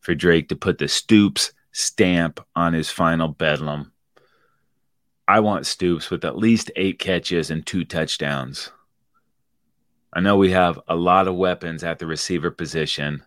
for 0.00 0.14
Drake 0.14 0.48
to 0.48 0.56
put 0.56 0.78
the 0.78 0.88
Stoops 0.88 1.52
stamp 1.72 2.40
on 2.56 2.72
his 2.72 2.88
final 2.90 3.28
bedlam. 3.28 3.92
I 5.28 5.40
want 5.40 5.66
Stoops 5.66 6.08
with 6.08 6.24
at 6.24 6.38
least 6.38 6.70
eight 6.76 6.98
catches 6.98 7.50
and 7.50 7.64
two 7.66 7.84
touchdowns. 7.84 8.70
I 10.14 10.20
know 10.20 10.38
we 10.38 10.52
have 10.52 10.80
a 10.88 10.96
lot 10.96 11.28
of 11.28 11.34
weapons 11.34 11.84
at 11.84 11.98
the 11.98 12.06
receiver 12.06 12.50
position, 12.50 13.22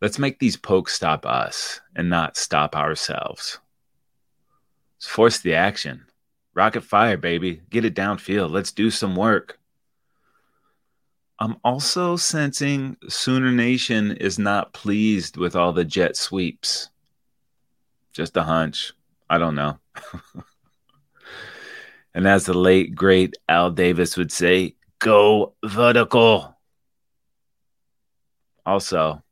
Let's 0.00 0.18
make 0.18 0.38
these 0.38 0.56
pokes 0.56 0.94
stop 0.94 1.26
us 1.26 1.80
and 1.96 2.08
not 2.08 2.36
stop 2.36 2.76
ourselves. 2.76 3.58
Let's 4.96 5.06
force 5.06 5.38
the 5.40 5.54
action. 5.54 6.06
Rocket 6.54 6.82
fire, 6.82 7.16
baby. 7.16 7.62
Get 7.70 7.84
it 7.84 7.94
downfield. 7.94 8.50
Let's 8.50 8.72
do 8.72 8.90
some 8.90 9.16
work. 9.16 9.58
I'm 11.40 11.56
also 11.64 12.16
sensing 12.16 12.96
Sooner 13.08 13.52
Nation 13.52 14.12
is 14.12 14.38
not 14.38 14.72
pleased 14.72 15.36
with 15.36 15.54
all 15.54 15.72
the 15.72 15.84
jet 15.84 16.16
sweeps. 16.16 16.90
Just 18.12 18.36
a 18.36 18.42
hunch. 18.42 18.92
I 19.30 19.38
don't 19.38 19.54
know. 19.54 19.78
and 22.14 22.26
as 22.26 22.46
the 22.46 22.54
late, 22.54 22.94
great 22.94 23.36
Al 23.48 23.70
Davis 23.70 24.16
would 24.16 24.32
say, 24.32 24.74
go 24.98 25.54
vertical. 25.64 26.56
Also, 28.66 29.22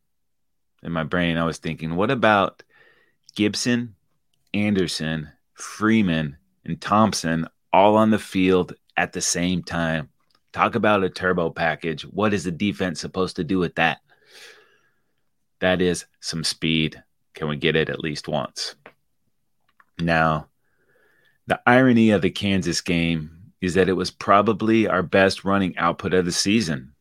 in 0.87 0.93
my 0.93 1.03
brain, 1.03 1.37
I 1.37 1.45
was 1.45 1.59
thinking, 1.59 1.97
what 1.97 2.11
about 2.11 2.63
Gibson, 3.35 3.97
Anderson, 4.55 5.29
Freeman, 5.55 6.37
and 6.65 6.81
Thompson 6.81 7.49
all 7.73 7.97
on 7.97 8.11
the 8.11 8.19
field 8.19 8.75
at 8.97 9.13
the 9.13 9.21
same 9.21 9.63
time? 9.63 10.09
Talk 10.53 10.77
about 10.77 11.03
a 11.03 11.11
turbo 11.11 11.51
package. 11.51 12.03
What 12.03 12.33
is 12.33 12.45
the 12.45 12.53
defense 12.53 13.01
supposed 13.01 13.37
to 13.37 13.45
do 13.45 13.59
with 13.59 13.75
that? 13.75 13.99
That 15.61 15.83
is 15.83 16.07
some 16.21 16.45
speed. 16.45 17.03
Can 17.35 17.49
we 17.49 17.57
get 17.57 17.77
it 17.77 17.91
at 17.91 18.01
least 18.01 18.29
once? 18.29 18.77
Now, 19.99 20.47
the 21.49 21.61
irony 21.67 22.11
of 22.11 22.23
the 22.23 22.31
Kansas 22.31 22.81
game 22.81 23.53
is 23.61 23.75
that 23.75 23.89
it 23.89 23.95
was 23.95 24.11
probably 24.11 24.87
our 24.87 25.03
best 25.03 25.45
running 25.45 25.77
output 25.79 26.15
of 26.15 26.25
the 26.25 26.33
season. 26.33 26.93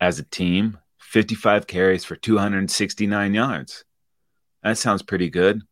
As 0.00 0.20
a 0.20 0.24
team, 0.24 0.78
55 1.08 1.66
carries 1.66 2.04
for 2.04 2.16
269 2.16 3.32
yards. 3.32 3.84
That 4.62 4.76
sounds 4.76 5.00
pretty 5.00 5.30
good. 5.30 5.62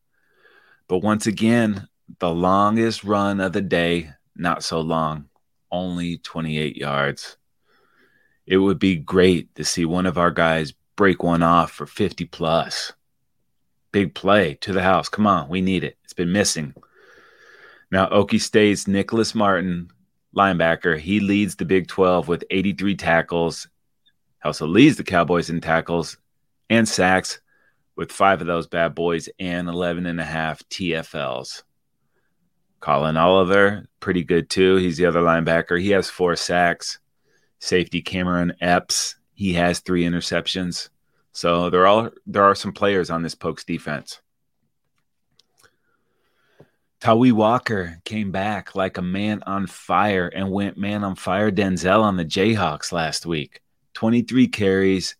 But 0.87 0.99
once 0.99 1.27
again, 1.27 1.87
the 2.17 2.31
longest 2.31 3.03
run 3.03 3.39
of 3.39 3.53
the 3.53 3.61
day, 3.61 4.09
not 4.35 4.63
so 4.63 4.81
long, 4.81 5.29
only 5.71 6.17
28 6.17 6.75
yards. 6.75 7.37
It 8.47 8.57
would 8.57 8.79
be 8.79 8.95
great 8.95 9.53
to 9.55 9.63
see 9.63 9.85
one 9.85 10.07
of 10.07 10.17
our 10.17 10.31
guys 10.31 10.73
break 10.95 11.21
one 11.21 11.43
off 11.43 11.71
for 11.71 11.85
50 11.85 12.25
plus. 12.25 12.93
Big 13.91 14.15
play 14.15 14.55
to 14.61 14.73
the 14.73 14.81
house. 14.81 15.07
Come 15.07 15.27
on, 15.27 15.49
we 15.49 15.61
need 15.61 15.83
it. 15.83 15.99
It's 16.03 16.13
been 16.13 16.31
missing. 16.31 16.73
Now, 17.91 18.07
Okie 18.07 18.41
State's 18.41 18.87
Nicholas 18.87 19.35
Martin, 19.35 19.91
linebacker, 20.35 20.97
he 20.97 21.19
leads 21.19 21.55
the 21.55 21.65
Big 21.65 21.87
12 21.87 22.27
with 22.27 22.43
83 22.49 22.95
tackles 22.95 23.67
also 24.43 24.67
leads 24.67 24.97
the 24.97 25.03
Cowboys 25.03 25.49
in 25.49 25.61
tackles 25.61 26.17
and 26.69 26.87
sacks 26.87 27.39
with 27.95 28.11
five 28.11 28.41
of 28.41 28.47
those 28.47 28.67
bad 28.67 28.95
boys 28.95 29.27
and 29.39 29.67
11 29.67 30.05
and 30.05 30.19
a 30.19 30.25
half 30.25 30.61
TFLs. 30.69 31.63
Collin 32.79 33.17
Oliver, 33.17 33.87
pretty 33.99 34.23
good 34.23 34.49
too. 34.49 34.75
He's 34.75 34.97
the 34.97 35.07
other 35.07 35.21
linebacker. 35.21 35.81
He 35.81 35.89
has 35.89 36.09
four 36.09 36.35
sacks. 36.35 36.99
Safety 37.59 38.01
Cameron 38.01 38.53
Epps, 38.61 39.15
he 39.33 39.53
has 39.53 39.79
three 39.79 40.03
interceptions. 40.03 40.89
So 41.31 41.69
there 41.69 41.87
are 41.87 42.11
there 42.25 42.43
are 42.43 42.55
some 42.55 42.71
players 42.71 43.09
on 43.09 43.23
this 43.23 43.35
Pokes 43.35 43.63
defense. 43.63 44.21
Tawee 46.99 47.31
Walker 47.31 47.99
came 48.05 48.31
back 48.31 48.75
like 48.75 48.97
a 48.97 49.03
man 49.03 49.43
on 49.45 49.67
fire 49.67 50.27
and 50.27 50.51
went 50.51 50.77
man 50.77 51.03
on 51.03 51.15
fire 51.15 51.51
Denzel 51.51 52.01
on 52.01 52.17
the 52.17 52.25
Jayhawks 52.25 52.91
last 52.91 53.25
week. 53.25 53.61
23 53.97 54.47
carries, 54.49 55.15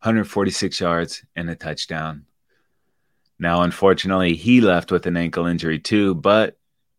146 0.00 0.80
yards, 0.80 1.22
and 1.36 1.50
a 1.50 1.54
touchdown. 1.54 2.24
Now, 3.38 3.60
unfortunately, 3.60 4.36
he 4.36 4.62
left 4.62 4.90
with 4.90 5.04
an 5.04 5.18
ankle 5.18 5.44
injury 5.44 5.78
too, 5.78 6.14
but 6.14 6.56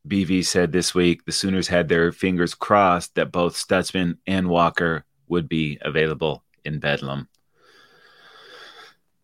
BV 0.07 0.45
said 0.45 0.71
this 0.71 0.93
week 0.93 1.25
the 1.25 1.31
Sooners 1.31 1.67
had 1.67 1.89
their 1.89 2.11
fingers 2.11 2.53
crossed 2.53 3.15
that 3.15 3.31
both 3.31 3.55
Stutsman 3.55 4.19
and 4.27 4.47
Walker 4.47 5.05
would 5.27 5.49
be 5.49 5.79
available 5.81 6.43
in 6.65 6.77
Bedlam. 6.77 7.27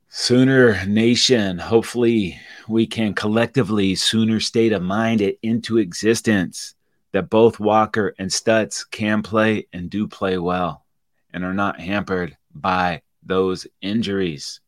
Sooner 0.07 0.83
Nation, 0.87 1.59
hopefully 1.59 2.39
we 2.67 2.87
can 2.87 3.13
collectively 3.13 3.93
Sooner 3.93 4.39
state 4.39 4.73
of 4.73 4.81
mind 4.81 5.21
it 5.21 5.37
into 5.43 5.77
existence 5.77 6.73
that 7.11 7.29
both 7.29 7.59
Walker 7.59 8.15
and 8.17 8.31
Stutz 8.31 8.83
can 8.89 9.21
play 9.21 9.67
and 9.71 9.91
do 9.91 10.07
play 10.07 10.39
well 10.39 10.85
and 11.33 11.43
are 11.43 11.53
not 11.53 11.79
hampered 11.79 12.37
by 12.53 13.01
those 13.23 13.67
injuries. 13.81 14.59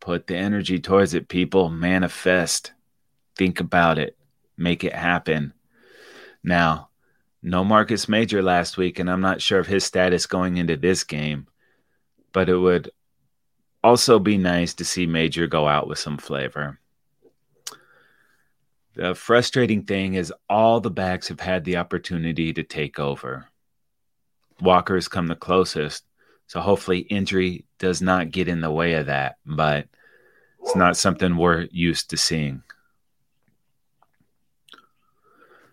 Put 0.00 0.26
the 0.26 0.36
energy 0.36 0.78
towards 0.78 1.14
it, 1.14 1.28
people. 1.28 1.68
Manifest. 1.68 2.72
Think 3.36 3.60
about 3.60 3.98
it. 3.98 4.16
Make 4.56 4.84
it 4.84 4.94
happen. 4.94 5.52
Now, 6.42 6.88
no 7.42 7.64
Marcus 7.64 8.08
Major 8.08 8.42
last 8.42 8.76
week, 8.76 8.98
and 8.98 9.10
I'm 9.10 9.20
not 9.20 9.42
sure 9.42 9.58
of 9.58 9.66
his 9.66 9.84
status 9.84 10.26
going 10.26 10.56
into 10.56 10.76
this 10.76 11.04
game, 11.04 11.46
but 12.32 12.48
it 12.48 12.56
would 12.56 12.90
also 13.82 14.18
be 14.18 14.36
nice 14.36 14.74
to 14.74 14.84
see 14.84 15.06
Major 15.06 15.46
go 15.46 15.68
out 15.68 15.86
with 15.86 15.98
some 15.98 16.18
flavor. 16.18 16.80
The 18.94 19.14
frustrating 19.14 19.84
thing 19.84 20.14
is 20.14 20.32
all 20.50 20.80
the 20.80 20.90
backs 20.90 21.28
have 21.28 21.38
had 21.38 21.64
the 21.64 21.76
opportunity 21.76 22.52
to 22.52 22.64
take 22.64 22.98
over. 22.98 23.46
Walker 24.60 24.94
has 24.94 25.08
come 25.08 25.26
the 25.26 25.34
closest, 25.34 26.04
so 26.46 26.60
hopefully 26.60 27.00
injury 27.00 27.64
does 27.78 28.02
not 28.02 28.30
get 28.30 28.48
in 28.48 28.60
the 28.60 28.70
way 28.70 28.94
of 28.94 29.06
that, 29.06 29.36
but 29.46 29.86
it's 30.62 30.76
not 30.76 30.96
something 30.96 31.36
we're 31.36 31.68
used 31.70 32.10
to 32.10 32.16
seeing. 32.16 32.62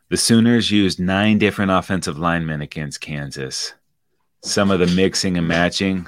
The 0.10 0.18
Sooners 0.18 0.70
used 0.70 1.00
nine 1.00 1.40
different 1.40 1.72
offensive 1.72 2.20
linemen 2.20 2.62
against 2.62 3.02
Kansas. 3.02 3.74
Some 4.42 4.70
of 4.70 4.80
the 4.80 4.88
mixing 4.88 5.38
and 5.38 5.48
matching 5.48 6.08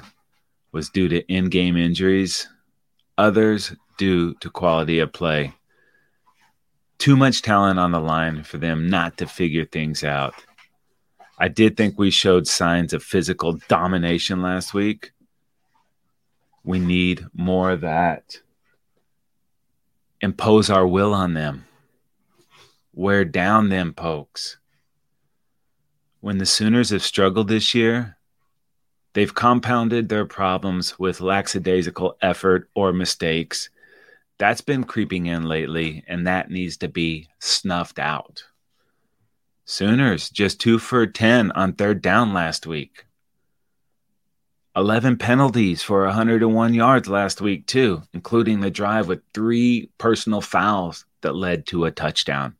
was 0.70 0.88
due 0.88 1.08
to 1.08 1.20
in 1.32 1.48
game 1.48 1.76
injuries, 1.76 2.48
others 3.16 3.74
due 3.96 4.34
to 4.34 4.50
quality 4.50 5.00
of 5.00 5.12
play. 5.12 5.52
Too 6.98 7.16
much 7.16 7.42
talent 7.42 7.80
on 7.80 7.90
the 7.90 8.00
line 8.00 8.44
for 8.44 8.58
them 8.58 8.88
not 8.88 9.18
to 9.18 9.26
figure 9.26 9.64
things 9.64 10.04
out. 10.04 10.34
I 11.38 11.48
did 11.48 11.76
think 11.76 11.98
we 11.98 12.10
showed 12.10 12.46
signs 12.46 12.92
of 12.92 13.02
physical 13.02 13.58
domination 13.68 14.42
last 14.42 14.74
week. 14.74 15.12
We 16.64 16.78
need 16.78 17.26
more 17.32 17.70
of 17.70 17.82
that. 17.82 18.38
Impose 20.20 20.68
our 20.68 20.86
will 20.86 21.14
on 21.14 21.34
them 21.34 21.64
wear 22.98 23.24
down 23.24 23.68
them 23.68 23.94
pokes. 23.94 24.56
When 26.18 26.38
the 26.38 26.46
Sooners 26.46 26.90
have 26.90 27.04
struggled 27.04 27.46
this 27.46 27.72
year, 27.72 28.16
they've 29.12 29.32
compounded 29.32 30.08
their 30.08 30.26
problems 30.26 30.98
with 30.98 31.20
lackadaisical 31.20 32.16
effort 32.20 32.68
or 32.74 32.92
mistakes. 32.92 33.70
That's 34.38 34.62
been 34.62 34.82
creeping 34.82 35.26
in 35.26 35.44
lately, 35.44 36.02
and 36.08 36.26
that 36.26 36.50
needs 36.50 36.76
to 36.78 36.88
be 36.88 37.28
snuffed 37.38 38.00
out. 38.00 38.42
Sooners 39.68 40.30
just 40.30 40.60
two 40.60 40.78
for 40.78 41.06
10 41.06 41.52
on 41.52 41.74
third 41.74 42.02
down 42.02 42.32
last 42.32 42.66
week. 42.66 43.04
11 44.74 45.18
penalties 45.18 45.82
for 45.82 46.04
101 46.06 46.74
yards 46.74 47.08
last 47.08 47.40
week, 47.40 47.66
too, 47.66 48.02
including 48.12 48.60
the 48.60 48.70
drive 48.70 49.08
with 49.08 49.20
three 49.34 49.90
personal 49.98 50.40
fouls 50.40 51.04
that 51.20 51.34
led 51.34 51.66
to 51.66 51.84
a 51.84 51.90
touchdown 51.90 52.56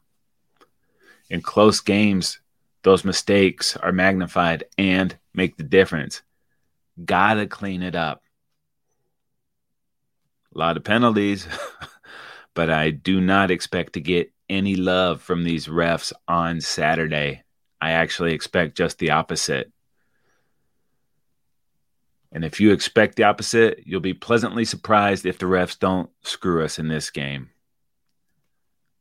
in 1.31 1.43
close 1.43 1.81
games, 1.81 2.41
those 2.83 3.05
mistakes 3.05 3.77
are 3.77 3.93
magnified 3.93 4.65
and 4.77 5.17
make 5.35 5.57
the 5.57 5.63
difference. 5.63 6.23
Gotta 7.05 7.47
clean 7.47 7.83
it 7.83 7.95
up. 7.95 8.23
A 10.55 10.59
lot 10.59 10.77
of 10.77 10.85
penalties, 10.85 11.47
but 12.55 12.71
I 12.71 12.91
do 12.91 13.21
not 13.21 13.51
expect 13.51 13.95
to 13.95 14.01
get 14.01 14.33
any 14.49 14.77
love 14.77 15.23
from 15.23 15.45
these 15.45 15.67
refs 15.67 16.13
on 16.27 16.61
Saturday. 16.61 17.43
I 17.81 17.93
actually 17.93 18.33
expect 18.33 18.77
just 18.77 18.99
the 18.99 19.11
opposite. 19.11 19.73
And 22.33 22.45
if 22.45 22.61
you 22.61 22.73
expect 22.73 23.17
the 23.17 23.25
opposite, 23.25 23.83
you'll 23.87 24.01
be 24.01 24.15
pleasantly 24.15 24.65
surprised 24.65 25.25
if 25.25 25.39
the 25.39 25.47
refs 25.47 25.79
don't 25.79 26.11
screw 26.23 26.65
us 26.65 26.79
in 26.79 26.89
this 26.89 27.11
game. 27.11 27.51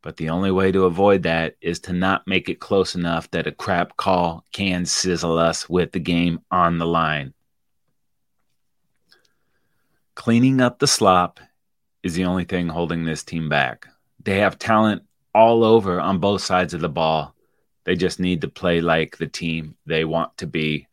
But 0.01 0.18
the 0.18 0.30
only 0.30 0.51
way 0.51 0.72
to 0.72 0.86
avoid 0.86 1.24
that 1.24 1.56
is 1.60 1.80
to 1.82 1.93
not 1.93 2.28
make 2.28 2.48
it 2.48 2.60
close 2.60 2.95
enough 2.95 3.30
that 3.32 3.48
a 3.48 3.52
crap 3.52 3.98
call 3.98 4.45
can 4.54 4.86
sizzle 4.86 5.38
us 5.38 5.67
with 5.67 5.91
the 5.91 6.00
game 6.00 6.39
on 6.50 6.78
the 6.78 6.86
line. 6.86 7.34
Cleaning 10.15 10.62
up 10.62 10.80
the 10.80 10.88
slop 10.88 11.39
is 12.04 12.15
the 12.15 12.26
only 12.26 12.45
thing 12.45 12.69
holding 12.69 13.04
this 13.04 13.24
team 13.24 13.50
back. 13.50 13.88
They 14.24 14.39
have 14.39 14.58
talent 14.58 15.04
all 15.38 15.63
over 15.63 16.02
on 16.02 16.17
both 16.17 16.41
sides 16.41 16.73
of 16.73 16.82
the 16.82 16.89
ball. 16.89 17.36
They 17.84 17.95
just 17.95 18.19
need 18.19 18.41
to 18.41 18.47
play 18.47 18.82
like 18.82 19.17
the 19.17 19.28
team 19.28 19.76
they 19.86 20.04
want 20.04 20.36
to 20.39 20.47
be. 20.47 20.88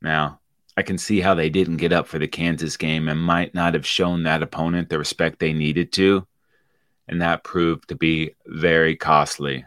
Now, 0.00 0.40
I 0.74 0.82
can 0.82 0.96
see 0.96 1.20
how 1.20 1.34
they 1.34 1.50
didn't 1.50 1.76
get 1.76 1.92
up 1.92 2.06
for 2.06 2.18
the 2.18 2.26
Kansas 2.26 2.78
game 2.78 3.08
and 3.08 3.20
might 3.20 3.54
not 3.54 3.74
have 3.74 3.86
shown 3.86 4.22
that 4.22 4.42
opponent 4.42 4.88
the 4.88 4.98
respect 4.98 5.38
they 5.38 5.52
needed 5.52 5.92
to 5.92 6.26
and 7.08 7.20
that 7.20 7.44
proved 7.44 7.90
to 7.90 7.94
be 7.94 8.34
very 8.46 8.96
costly. 8.96 9.66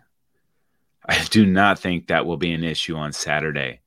I 1.07 1.23
do 1.25 1.45
not 1.45 1.77
think 1.77 2.07
that 2.07 2.25
will 2.25 2.37
be 2.37 2.53
an 2.53 2.63
issue 2.63 2.95
on 2.95 3.13
Saturday. 3.13 3.81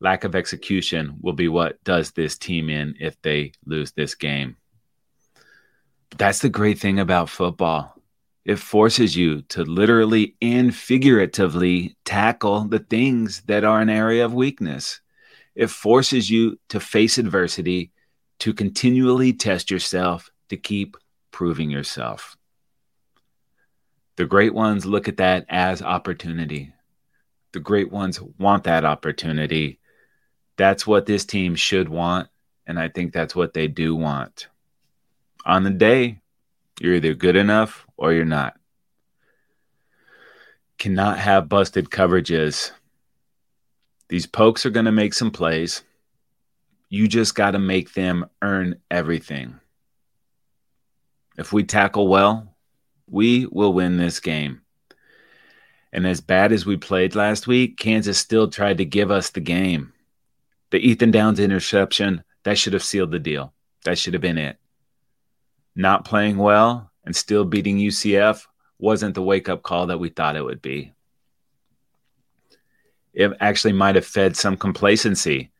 Lack 0.00 0.24
of 0.24 0.34
execution 0.34 1.18
will 1.20 1.34
be 1.34 1.48
what 1.48 1.84
does 1.84 2.12
this 2.12 2.38
team 2.38 2.70
in 2.70 2.94
if 2.98 3.20
they 3.20 3.52
lose 3.66 3.92
this 3.92 4.14
game. 4.14 4.56
That's 6.16 6.40
the 6.40 6.48
great 6.48 6.78
thing 6.78 6.98
about 6.98 7.28
football. 7.28 7.94
It 8.44 8.58
forces 8.58 9.14
you 9.14 9.42
to 9.42 9.62
literally 9.62 10.34
and 10.40 10.74
figuratively 10.74 11.96
tackle 12.04 12.64
the 12.64 12.78
things 12.78 13.42
that 13.42 13.62
are 13.62 13.80
an 13.80 13.90
area 13.90 14.24
of 14.24 14.32
weakness. 14.32 15.00
It 15.54 15.68
forces 15.68 16.30
you 16.30 16.58
to 16.70 16.80
face 16.80 17.18
adversity, 17.18 17.92
to 18.38 18.54
continually 18.54 19.32
test 19.32 19.70
yourself, 19.70 20.30
to 20.48 20.56
keep 20.56 20.96
proving 21.30 21.70
yourself. 21.70 22.36
The 24.16 24.24
great 24.24 24.54
ones 24.54 24.86
look 24.86 25.08
at 25.08 25.18
that 25.18 25.44
as 25.48 25.82
opportunity. 25.82 26.72
The 27.52 27.60
great 27.60 27.92
ones 27.92 28.20
want 28.20 28.64
that 28.64 28.84
opportunity. 28.84 29.78
That's 30.56 30.86
what 30.86 31.06
this 31.06 31.24
team 31.24 31.54
should 31.54 31.88
want. 31.88 32.28
And 32.66 32.78
I 32.80 32.88
think 32.88 33.12
that's 33.12 33.36
what 33.36 33.52
they 33.52 33.68
do 33.68 33.94
want. 33.94 34.48
On 35.48 35.64
the 35.64 35.70
day, 35.70 36.20
you're 36.78 36.96
either 36.96 37.14
good 37.14 37.34
enough 37.34 37.86
or 37.96 38.12
you're 38.12 38.26
not. 38.26 38.54
Cannot 40.78 41.18
have 41.18 41.48
busted 41.48 41.88
coverages. 41.88 42.70
These 44.10 44.26
pokes 44.26 44.66
are 44.66 44.70
going 44.70 44.84
to 44.84 44.92
make 44.92 45.14
some 45.14 45.30
plays. 45.30 45.82
You 46.90 47.08
just 47.08 47.34
got 47.34 47.52
to 47.52 47.58
make 47.58 47.94
them 47.94 48.26
earn 48.42 48.76
everything. 48.90 49.58
If 51.38 51.50
we 51.50 51.64
tackle 51.64 52.08
well, 52.08 52.54
we 53.08 53.46
will 53.46 53.72
win 53.72 53.96
this 53.96 54.20
game. 54.20 54.60
And 55.94 56.06
as 56.06 56.20
bad 56.20 56.52
as 56.52 56.66
we 56.66 56.76
played 56.76 57.14
last 57.14 57.46
week, 57.46 57.78
Kansas 57.78 58.18
still 58.18 58.48
tried 58.48 58.78
to 58.78 58.84
give 58.84 59.10
us 59.10 59.30
the 59.30 59.40
game. 59.40 59.94
The 60.70 60.78
Ethan 60.78 61.10
Downs 61.10 61.40
interception, 61.40 62.22
that 62.42 62.58
should 62.58 62.74
have 62.74 62.84
sealed 62.84 63.12
the 63.12 63.18
deal. 63.18 63.54
That 63.84 63.96
should 63.96 64.12
have 64.12 64.20
been 64.20 64.36
it. 64.36 64.58
Not 65.78 66.04
playing 66.04 66.38
well 66.38 66.90
and 67.04 67.14
still 67.14 67.44
beating 67.44 67.78
UCF 67.78 68.44
wasn't 68.80 69.14
the 69.14 69.22
wake 69.22 69.48
up 69.48 69.62
call 69.62 69.86
that 69.86 70.00
we 70.00 70.08
thought 70.08 70.34
it 70.34 70.44
would 70.44 70.60
be. 70.60 70.92
It 73.14 73.30
actually 73.38 73.74
might 73.74 73.94
have 73.94 74.04
fed 74.04 74.36
some 74.36 74.56
complacency. 74.56 75.52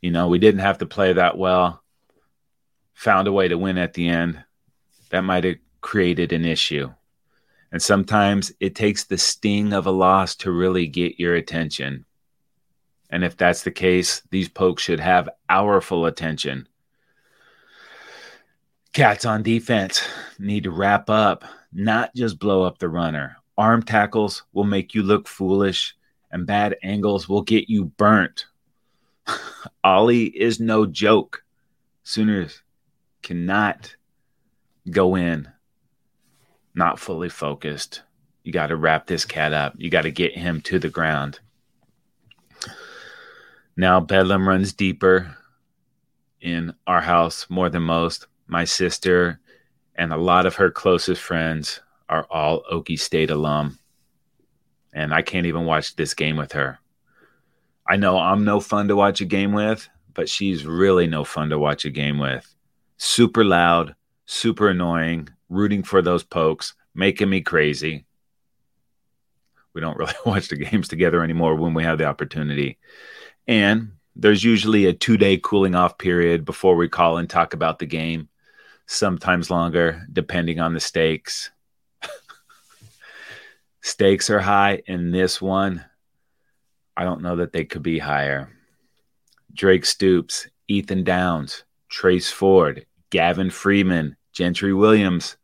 You 0.00 0.12
know, 0.12 0.28
we 0.28 0.38
didn't 0.38 0.62
have 0.62 0.78
to 0.78 0.86
play 0.86 1.12
that 1.12 1.36
well, 1.36 1.82
found 2.94 3.28
a 3.28 3.32
way 3.32 3.48
to 3.48 3.58
win 3.58 3.76
at 3.76 3.92
the 3.92 4.08
end. 4.08 4.42
That 5.10 5.24
might 5.24 5.44
have 5.44 5.56
created 5.82 6.32
an 6.32 6.46
issue. 6.46 6.90
And 7.70 7.82
sometimes 7.82 8.50
it 8.60 8.74
takes 8.74 9.04
the 9.04 9.18
sting 9.18 9.74
of 9.74 9.86
a 9.86 9.90
loss 9.90 10.36
to 10.36 10.50
really 10.50 10.86
get 10.86 11.20
your 11.20 11.34
attention. 11.34 12.06
And 13.10 13.24
if 13.24 13.36
that's 13.36 13.62
the 13.62 13.72
case, 13.72 14.22
these 14.30 14.48
pokes 14.48 14.82
should 14.82 15.00
have 15.00 15.28
our 15.50 15.82
full 15.82 16.06
attention. 16.06 16.66
Cats 18.92 19.24
on 19.24 19.42
defense 19.42 20.02
need 20.38 20.64
to 20.64 20.70
wrap 20.70 21.08
up, 21.08 21.44
not 21.72 22.14
just 22.14 22.38
blow 22.38 22.62
up 22.62 22.78
the 22.78 22.88
runner. 22.88 23.36
Arm 23.56 23.82
tackles 23.82 24.42
will 24.52 24.64
make 24.64 24.94
you 24.94 25.02
look 25.02 25.26
foolish, 25.26 25.96
and 26.30 26.46
bad 26.46 26.76
angles 26.82 27.28
will 27.28 27.42
get 27.42 27.70
you 27.70 27.86
burnt. 27.86 28.46
Ollie 29.84 30.26
is 30.26 30.60
no 30.60 30.84
joke. 30.84 31.42
Sooners 32.02 32.62
cannot 33.22 33.96
go 34.90 35.14
in 35.14 35.48
not 36.74 36.98
fully 36.98 37.28
focused. 37.28 38.02
You 38.44 38.52
got 38.52 38.68
to 38.68 38.76
wrap 38.76 39.06
this 39.06 39.24
cat 39.24 39.52
up. 39.52 39.74
You 39.76 39.90
got 39.90 40.02
to 40.02 40.10
get 40.10 40.36
him 40.36 40.60
to 40.62 40.78
the 40.78 40.88
ground. 40.88 41.38
Now, 43.76 44.00
Bedlam 44.00 44.48
runs 44.48 44.72
deeper 44.72 45.36
in 46.40 46.74
our 46.86 47.00
house 47.00 47.46
more 47.48 47.70
than 47.70 47.84
most. 47.84 48.26
My 48.46 48.64
sister 48.64 49.40
and 49.94 50.12
a 50.12 50.16
lot 50.16 50.46
of 50.46 50.56
her 50.56 50.70
closest 50.70 51.20
friends 51.20 51.80
are 52.08 52.26
all 52.30 52.62
Okie 52.70 52.98
State 52.98 53.30
alum. 53.30 53.78
And 54.92 55.14
I 55.14 55.22
can't 55.22 55.46
even 55.46 55.64
watch 55.64 55.96
this 55.96 56.14
game 56.14 56.36
with 56.36 56.52
her. 56.52 56.78
I 57.88 57.96
know 57.96 58.18
I'm 58.18 58.44
no 58.44 58.60
fun 58.60 58.88
to 58.88 58.96
watch 58.96 59.20
a 59.20 59.24
game 59.24 59.52
with, 59.52 59.88
but 60.14 60.28
she's 60.28 60.64
really 60.64 61.06
no 61.06 61.24
fun 61.24 61.50
to 61.50 61.58
watch 61.58 61.84
a 61.84 61.90
game 61.90 62.18
with. 62.18 62.54
Super 62.96 63.44
loud, 63.44 63.94
super 64.26 64.68
annoying, 64.68 65.28
rooting 65.48 65.82
for 65.82 66.02
those 66.02 66.22
pokes, 66.22 66.74
making 66.94 67.30
me 67.30 67.40
crazy. 67.40 68.04
We 69.74 69.80
don't 69.80 69.96
really 69.96 70.14
watch 70.26 70.48
the 70.48 70.56
games 70.56 70.88
together 70.88 71.22
anymore 71.22 71.54
when 71.56 71.74
we 71.74 71.84
have 71.84 71.98
the 71.98 72.04
opportunity. 72.04 72.78
And 73.48 73.92
there's 74.14 74.44
usually 74.44 74.86
a 74.86 74.92
two 74.92 75.16
day 75.16 75.38
cooling 75.42 75.74
off 75.74 75.98
period 75.98 76.44
before 76.44 76.76
we 76.76 76.88
call 76.88 77.16
and 77.16 77.28
talk 77.28 77.54
about 77.54 77.78
the 77.78 77.86
game, 77.86 78.28
sometimes 78.92 79.50
longer, 79.50 80.06
depending 80.12 80.60
on 80.60 80.74
the 80.74 80.80
stakes. 80.80 81.50
stakes 83.80 84.30
are 84.30 84.40
high 84.40 84.82
in 84.86 85.10
this 85.10 85.40
one. 85.40 85.84
I 86.96 87.04
don't 87.04 87.22
know 87.22 87.36
that 87.36 87.52
they 87.52 87.64
could 87.64 87.82
be 87.82 87.98
higher. 87.98 88.50
Drake 89.54 89.84
Stoops, 89.86 90.46
Ethan 90.68 91.04
Downs, 91.04 91.64
Trace 91.88 92.30
Ford, 92.30 92.86
Gavin 93.10 93.50
Freeman, 93.50 94.16
Gentry 94.32 94.72
Williams. 94.74 95.36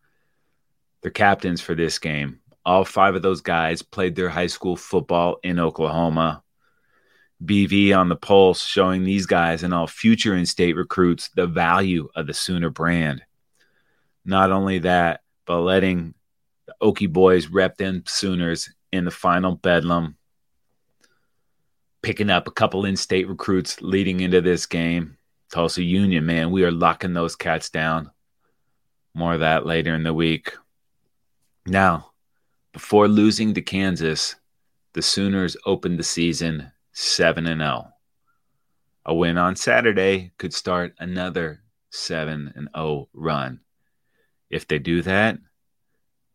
They're 1.03 1.11
captains 1.11 1.61
for 1.61 1.75
this 1.75 1.99
game. 1.99 2.41
All 2.65 2.85
five 2.85 3.15
of 3.15 3.23
those 3.23 3.41
guys 3.41 3.83
played 3.83 4.15
their 4.15 4.29
high 4.29 4.47
school 4.47 4.77
football 4.77 5.39
in 5.43 5.59
Oklahoma. 5.59 6.43
BV 7.43 7.97
on 7.97 8.09
the 8.09 8.17
pulse 8.17 8.65
showing 8.65 9.05
these 9.05 9.27
guys 9.27 9.63
and 9.63 9.73
all 9.73 9.87
future 9.87 10.35
in 10.35 10.45
state 10.45 10.75
recruits 10.75 11.31
the 11.31 11.47
value 11.47 12.09
of 12.15 12.27
the 12.27 12.35
Sooner 12.35 12.69
brand. 12.69 13.23
Not 14.29 14.53
only 14.53 14.81
that, 14.81 15.23
but 15.47 15.61
letting 15.61 16.13
the 16.67 16.75
Okie 16.83 17.11
boys 17.11 17.49
rep 17.49 17.79
them 17.79 18.05
Sooners 18.07 18.69
in 18.93 19.07
the 19.07 19.11
final 19.11 19.55
bedlam 19.55 20.19
picking 22.03 22.29
up 22.29 22.47
a 22.47 22.51
couple 22.51 22.85
in-state 22.85 23.27
recruits 23.27 23.81
leading 23.81 24.21
into 24.21 24.43
this 24.43 24.67
game. 24.67 25.17
Tulsa 25.51 25.83
Union, 25.83 26.27
man, 26.27 26.51
we 26.51 26.63
are 26.63 26.71
locking 26.71 27.15
those 27.15 27.37
cats 27.37 27.71
down. 27.71 28.11
More 29.15 29.33
of 29.33 29.41
that 29.41 29.65
later 29.65 29.95
in 29.95 30.03
the 30.03 30.13
week. 30.13 30.53
Now, 31.65 32.11
before 32.75 33.09
losing 33.09 33.55
to 33.55 33.63
Kansas, 33.63 34.37
the 34.93 35.01
Sooners 35.01 35.57
opened 35.65 35.99
the 35.99 36.05
season 36.05 36.71
7 36.93 37.47
and 37.47 37.63
0. 37.63 37.89
A 39.07 39.15
win 39.15 39.39
on 39.39 39.57
Saturday 39.57 40.33
could 40.37 40.53
start 40.53 40.95
another 40.99 41.63
7 41.89 42.53
and 42.55 42.69
0 42.77 43.09
run. 43.15 43.61
If 44.51 44.67
they 44.67 44.79
do 44.79 45.03
that, 45.03 45.39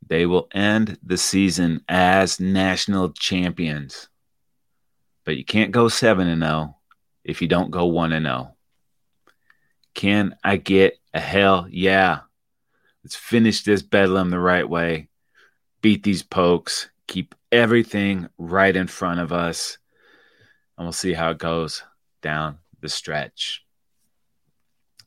they 0.05 0.25
will 0.25 0.47
end 0.53 0.97
the 1.03 1.17
season 1.17 1.81
as 1.87 2.39
national 2.39 3.11
champions 3.11 4.09
but 5.25 5.37
you 5.37 5.45
can't 5.45 5.71
go 5.71 5.87
7 5.87 6.27
and 6.27 6.41
0 6.41 6.75
if 7.23 7.41
you 7.41 7.47
don't 7.47 7.71
go 7.71 7.85
1 7.85 8.11
and 8.11 8.25
0. 8.25 8.55
Can 9.93 10.35
I 10.43 10.57
get 10.57 10.99
a 11.13 11.19
hell 11.19 11.67
yeah? 11.69 12.21
Let's 13.03 13.15
finish 13.15 13.63
this 13.63 13.81
bedlam 13.81 14.29
the 14.29 14.39
right 14.39 14.67
way. 14.67 15.09
Beat 15.81 16.03
these 16.03 16.23
pokes. 16.23 16.89
Keep 17.07 17.35
everything 17.51 18.29
right 18.37 18.75
in 18.75 18.87
front 18.87 19.19
of 19.19 19.31
us. 19.31 19.77
And 20.77 20.85
we'll 20.85 20.93
see 20.93 21.13
how 21.13 21.31
it 21.31 21.37
goes 21.37 21.83
down 22.21 22.59
the 22.81 22.89
stretch. 22.89 23.62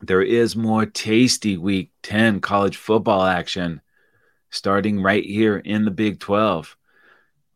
There 0.06 0.22
is 0.22 0.56
more 0.56 0.86
tasty 0.86 1.56
week 1.56 1.90
10 2.02 2.40
college 2.40 2.76
football 2.76 3.24
action 3.24 3.80
starting 4.50 5.02
right 5.02 5.24
here 5.24 5.58
in 5.58 5.84
the 5.84 5.90
Big 5.90 6.20
12 6.20 6.76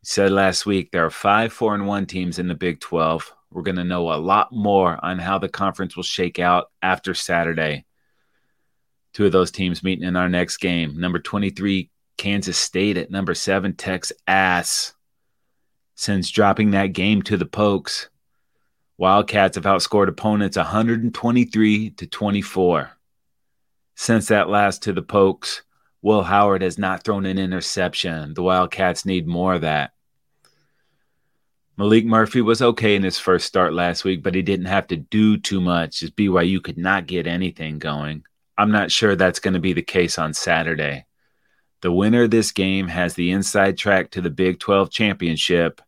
said 0.02 0.30
last 0.30 0.66
week 0.66 0.90
there 0.90 1.04
are 1.04 1.10
five 1.10 1.52
four 1.52 1.74
and 1.74 1.86
one 1.86 2.06
teams 2.06 2.38
in 2.38 2.48
the 2.48 2.54
Big 2.54 2.80
12. 2.80 3.34
We're 3.50 3.62
going 3.62 3.76
to 3.76 3.84
know 3.84 4.12
a 4.12 4.14
lot 4.14 4.52
more 4.52 4.98
on 5.04 5.18
how 5.18 5.38
the 5.38 5.48
conference 5.48 5.96
will 5.96 6.04
shake 6.04 6.38
out 6.38 6.70
after 6.82 7.14
Saturday. 7.14 7.84
Two 9.12 9.26
of 9.26 9.32
those 9.32 9.50
teams 9.50 9.82
meeting 9.82 10.06
in 10.06 10.16
our 10.16 10.28
next 10.28 10.58
game. 10.58 10.98
Number 10.98 11.18
23, 11.18 11.90
Kansas 12.16 12.56
State 12.56 12.96
at 12.96 13.10
number 13.10 13.34
seven, 13.34 13.74
Texas 13.74 14.16
Ass. 14.26 14.94
Since 15.96 16.30
dropping 16.30 16.70
that 16.70 16.88
game 16.88 17.22
to 17.22 17.36
the 17.36 17.46
Pokes, 17.46 18.08
Wildcats 19.00 19.54
have 19.54 19.64
outscored 19.64 20.08
opponents 20.08 20.58
123 20.58 21.90
to 21.92 22.06
24. 22.06 22.90
Since 23.94 24.28
that 24.28 24.50
last 24.50 24.82
to 24.82 24.92
the 24.92 25.00
Pokes, 25.00 25.62
Will 26.02 26.22
Howard 26.22 26.60
has 26.60 26.76
not 26.76 27.02
thrown 27.02 27.24
an 27.24 27.38
interception. 27.38 28.34
The 28.34 28.42
Wildcats 28.42 29.06
need 29.06 29.26
more 29.26 29.54
of 29.54 29.62
that. 29.62 29.92
Maalik 31.78 32.04
Murphy 32.04 32.42
was 32.42 32.60
okay 32.60 32.94
in 32.94 33.02
his 33.02 33.18
first 33.18 33.46
start 33.46 33.72
last 33.72 34.04
week, 34.04 34.22
but 34.22 34.34
he 34.34 34.42
didn't 34.42 34.66
have 34.66 34.86
to 34.88 34.96
do 34.96 35.38
too 35.38 35.62
much 35.62 36.02
as 36.02 36.10
BYU 36.10 36.62
could 36.62 36.76
not 36.76 37.06
get 37.06 37.26
anything 37.26 37.78
going. 37.78 38.24
I'm 38.58 38.70
not 38.70 38.90
sure 38.90 39.16
that's 39.16 39.40
going 39.40 39.54
to 39.54 39.60
be 39.60 39.72
the 39.72 39.80
case 39.80 40.18
on 40.18 40.34
Saturday. 40.34 41.06
The 41.80 41.90
winner 41.90 42.24
of 42.24 42.32
this 42.32 42.52
game 42.52 42.88
has 42.88 43.14
the 43.14 43.30
inside 43.30 43.78
track 43.78 44.10
to 44.10 44.20
the 44.20 44.28
Big 44.28 44.58
12 44.58 44.90
championship, 44.90 45.80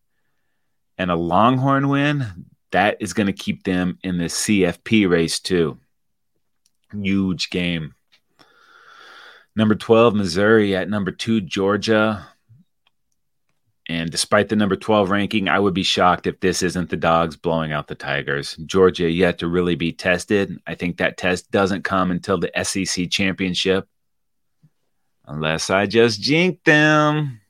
and 0.96 1.10
a 1.10 1.14
Longhorn 1.14 1.90
win, 1.90 2.46
that 2.72 2.96
is 3.00 3.12
going 3.12 3.28
to 3.28 3.32
keep 3.32 3.64
them 3.64 3.98
in 4.02 4.18
the 4.18 4.24
CFP 4.24 5.08
race 5.08 5.40
too. 5.40 5.78
Huge 6.92 7.50
game. 7.50 7.94
Number 9.54 9.74
12, 9.74 10.14
Missouri 10.14 10.74
at 10.74 10.88
number 10.88 11.10
two, 11.10 11.40
Georgia. 11.40 12.26
And 13.88 14.10
despite 14.10 14.48
the 14.48 14.56
number 14.56 14.76
12 14.76 15.10
ranking, 15.10 15.48
I 15.48 15.58
would 15.58 15.74
be 15.74 15.82
shocked 15.82 16.26
if 16.26 16.40
this 16.40 16.62
isn't 16.62 16.88
the 16.88 16.96
dogs 16.96 17.36
blowing 17.36 17.72
out 17.72 17.88
the 17.88 17.94
Tigers. 17.94 18.56
Georgia 18.64 19.10
yet 19.10 19.38
to 19.40 19.48
really 19.48 19.74
be 19.74 19.92
tested. 19.92 20.58
I 20.66 20.74
think 20.74 20.96
that 20.96 21.18
test 21.18 21.50
doesn't 21.50 21.84
come 21.84 22.10
until 22.10 22.38
the 22.38 22.50
SEC 22.62 23.10
championship. 23.10 23.86
Unless 25.26 25.68
I 25.68 25.86
just 25.86 26.22
jinked 26.22 26.64
them. 26.64 27.41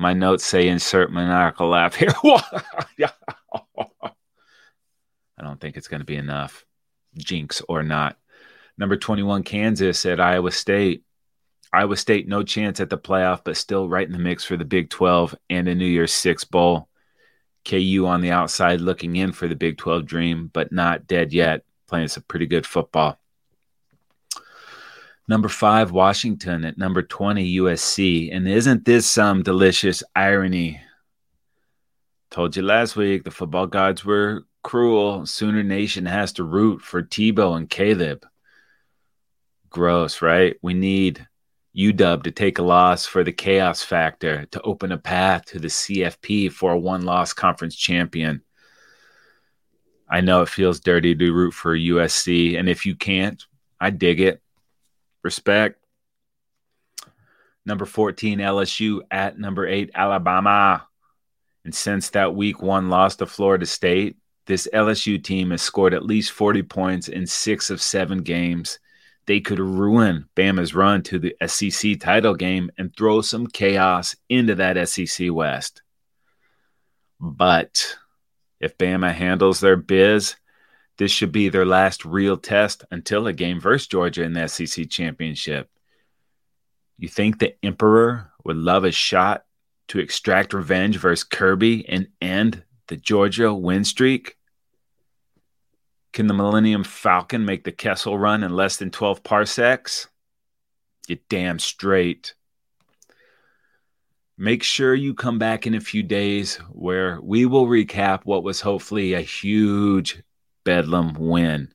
My 0.00 0.12
notes 0.12 0.44
say 0.44 0.68
insert 0.68 1.10
maniacal 1.10 1.68
laugh 1.68 1.96
here. 1.96 2.14
I 2.24 3.10
don't 5.42 5.60
think 5.60 5.76
it's 5.76 5.88
going 5.88 5.98
to 5.98 6.06
be 6.06 6.14
enough, 6.14 6.64
jinx 7.16 7.62
or 7.68 7.82
not. 7.82 8.16
Number 8.78 8.96
21, 8.96 9.42
Kansas 9.42 10.06
at 10.06 10.20
Iowa 10.20 10.52
State. 10.52 11.02
Iowa 11.72 11.96
State, 11.96 12.28
no 12.28 12.44
chance 12.44 12.78
at 12.78 12.90
the 12.90 12.96
playoff, 12.96 13.40
but 13.42 13.56
still 13.56 13.88
right 13.88 14.06
in 14.06 14.12
the 14.12 14.20
mix 14.20 14.44
for 14.44 14.56
the 14.56 14.64
Big 14.64 14.88
12 14.88 15.34
and 15.50 15.66
a 15.66 15.74
New 15.74 15.84
Year's 15.84 16.14
Six 16.14 16.44
Bowl. 16.44 16.88
KU 17.64 18.06
on 18.06 18.20
the 18.20 18.30
outside 18.30 18.80
looking 18.80 19.16
in 19.16 19.32
for 19.32 19.48
the 19.48 19.56
Big 19.56 19.78
12 19.78 20.06
dream, 20.06 20.48
but 20.52 20.70
not 20.70 21.08
dead 21.08 21.32
yet, 21.32 21.64
playing 21.88 22.06
some 22.06 22.22
pretty 22.28 22.46
good 22.46 22.64
football. 22.64 23.17
Number 25.28 25.48
five, 25.48 25.92
Washington 25.92 26.64
at 26.64 26.78
number 26.78 27.02
20, 27.02 27.58
USC. 27.58 28.34
And 28.34 28.48
isn't 28.48 28.84
this 28.84 29.06
some 29.06 29.42
delicious 29.42 30.02
irony? 30.16 30.80
Told 32.30 32.56
you 32.56 32.62
last 32.62 32.96
week 32.96 33.24
the 33.24 33.30
football 33.30 33.66
gods 33.66 34.04
were 34.04 34.46
cruel. 34.62 35.26
Sooner 35.26 35.62
Nation 35.62 36.06
has 36.06 36.32
to 36.34 36.44
root 36.44 36.80
for 36.80 37.02
Tebow 37.02 37.56
and 37.56 37.68
Caleb 37.68 38.26
gross, 39.70 40.22
right? 40.22 40.56
We 40.62 40.74
need 40.74 41.26
UW 41.76 42.22
to 42.22 42.30
take 42.30 42.58
a 42.58 42.62
loss 42.62 43.06
for 43.06 43.22
the 43.22 43.32
chaos 43.32 43.82
factor 43.82 44.46
to 44.46 44.62
open 44.62 44.92
a 44.92 44.98
path 44.98 45.44
to 45.46 45.58
the 45.58 45.68
CFP 45.68 46.52
for 46.52 46.72
a 46.72 46.78
one 46.78 47.02
loss 47.02 47.32
conference 47.32 47.76
champion. 47.76 48.42
I 50.08 50.20
know 50.22 50.42
it 50.42 50.48
feels 50.48 50.80
dirty 50.80 51.14
to 51.14 51.32
root 51.32 51.52
for 51.52 51.76
USC. 51.76 52.58
And 52.58 52.68
if 52.68 52.86
you 52.86 52.96
can't, 52.96 53.44
I 53.78 53.90
dig 53.90 54.20
it. 54.20 54.42
Respect. 55.22 55.82
Number 57.66 57.84
14, 57.84 58.38
LSU 58.38 59.00
at 59.10 59.38
number 59.38 59.66
eight, 59.66 59.90
Alabama. 59.94 60.86
And 61.64 61.74
since 61.74 62.10
that 62.10 62.34
week 62.34 62.62
one 62.62 62.88
loss 62.88 63.16
to 63.16 63.26
Florida 63.26 63.66
State, 63.66 64.16
this 64.46 64.68
LSU 64.72 65.22
team 65.22 65.50
has 65.50 65.60
scored 65.60 65.92
at 65.92 66.06
least 66.06 66.32
40 66.32 66.62
points 66.62 67.08
in 67.08 67.26
six 67.26 67.68
of 67.68 67.82
seven 67.82 68.22
games 68.22 68.78
they 69.28 69.40
could 69.40 69.60
ruin 69.60 70.26
Bama's 70.34 70.74
run 70.74 71.02
to 71.02 71.18
the 71.18 71.36
SEC 71.46 72.00
title 72.00 72.34
game 72.34 72.70
and 72.78 72.96
throw 72.96 73.20
some 73.20 73.46
chaos 73.46 74.16
into 74.30 74.54
that 74.54 74.88
SEC 74.88 75.30
West. 75.30 75.82
But 77.20 77.98
if 78.58 78.78
Bama 78.78 79.12
handles 79.12 79.60
their 79.60 79.76
biz, 79.76 80.36
this 80.98 81.12
should 81.12 81.32
be 81.32 81.48
their 81.48 81.64
last 81.64 82.04
real 82.04 82.36
test 82.36 82.84
until 82.90 83.26
a 83.26 83.32
game 83.32 83.60
versus 83.60 83.86
Georgia 83.86 84.24
in 84.24 84.32
the 84.32 84.48
SEC 84.48 84.90
championship. 84.90 85.70
You 86.98 87.08
think 87.08 87.38
the 87.38 87.54
Emperor 87.64 88.32
would 88.44 88.56
love 88.56 88.84
a 88.84 88.90
shot 88.90 89.44
to 89.88 90.00
extract 90.00 90.52
revenge 90.52 90.98
versus 90.98 91.24
Kirby 91.24 91.88
and 91.88 92.08
end 92.20 92.64
the 92.88 92.96
Georgia 92.96 93.54
win 93.54 93.84
streak? 93.84 94.36
Can 96.12 96.26
the 96.26 96.34
Millennium 96.34 96.82
Falcon 96.82 97.44
make 97.44 97.62
the 97.62 97.72
Kessel 97.72 98.18
run 98.18 98.42
in 98.42 98.52
less 98.52 98.76
than 98.76 98.90
12 98.90 99.22
parsecs? 99.22 100.08
You 101.06 101.18
damn 101.28 101.60
straight. 101.60 102.34
Make 104.36 104.62
sure 104.62 104.94
you 104.94 105.14
come 105.14 105.38
back 105.38 105.66
in 105.66 105.74
a 105.74 105.80
few 105.80 106.02
days 106.02 106.56
where 106.70 107.20
we 107.20 107.46
will 107.46 107.66
recap 107.66 108.20
what 108.24 108.42
was 108.42 108.60
hopefully 108.60 109.14
a 109.14 109.20
huge 109.20 110.22
Bedlam 110.68 111.14
win. 111.14 111.72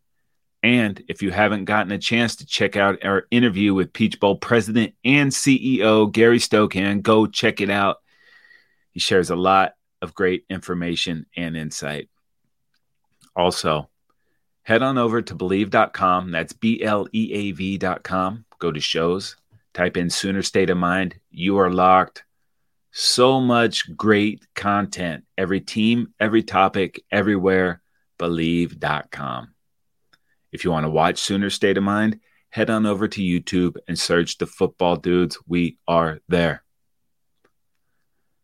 And 0.61 1.03
if 1.07 1.23
you 1.23 1.31
haven't 1.31 1.65
gotten 1.65 1.91
a 1.91 1.97
chance 1.97 2.35
to 2.35 2.45
check 2.45 2.77
out 2.77 3.03
our 3.03 3.25
interview 3.31 3.73
with 3.73 3.91
Peach 3.91 4.19
Bowl 4.19 4.35
president 4.35 4.93
and 5.03 5.31
CEO 5.31 6.11
Gary 6.11 6.37
Stokan, 6.37 7.01
go 7.01 7.25
check 7.25 7.59
it 7.59 7.71
out. 7.71 7.97
He 8.91 8.99
shares 8.99 9.31
a 9.31 9.35
lot 9.35 9.73
of 9.99 10.13
great 10.13 10.45
information 10.47 11.25
and 11.35 11.57
insight. 11.57 12.07
Also, 13.35 13.89
head 14.61 14.83
on 14.83 14.99
over 14.99 15.23
to 15.23 15.33
bleav.com. 15.33 16.29
That's 16.29 16.53
B 16.53 16.83
L 16.83 17.07
E 17.11 17.33
A 17.33 17.51
V.com. 17.53 18.45
Go 18.59 18.71
to 18.71 18.79
shows, 18.79 19.37
type 19.73 19.97
in 19.97 20.11
Sooner 20.11 20.43
State 20.43 20.69
of 20.69 20.77
Mind. 20.77 21.15
You 21.31 21.57
are 21.57 21.73
locked. 21.73 22.25
So 22.91 23.41
much 23.41 23.97
great 23.97 24.45
content. 24.53 25.23
Every 25.35 25.61
team, 25.61 26.13
every 26.19 26.43
topic, 26.43 27.03
everywhere. 27.11 27.81
Bleav.com. 28.23 29.53
If 30.53 30.63
you 30.63 30.71
want 30.71 30.85
to 30.85 30.89
watch 30.89 31.19
Sooner 31.19 31.49
State 31.49 31.77
of 31.77 31.83
Mind, 31.83 32.21
head 32.51 32.69
on 32.69 32.85
over 32.85 33.05
to 33.05 33.21
YouTube 33.21 33.75
and 33.87 33.99
search 33.99 34.37
the 34.37 34.47
football 34.47 34.95
dudes. 34.95 35.37
We 35.45 35.77
are 35.89 36.19
there. 36.29 36.63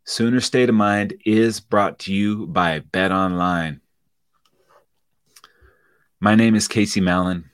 Sooner 0.04 0.42
State 0.42 0.68
of 0.68 0.76
Mind 0.76 1.14
is 1.26 1.62
brought 1.62 2.00
to 2.00 2.14
you 2.14 2.46
by 2.48 2.80
Bet 2.80 3.14
Online. 3.14 3.80
My 6.20 6.36
name 6.36 6.56
is 6.56 6.68
Casey 6.68 7.00
Mallon. 7.00 7.50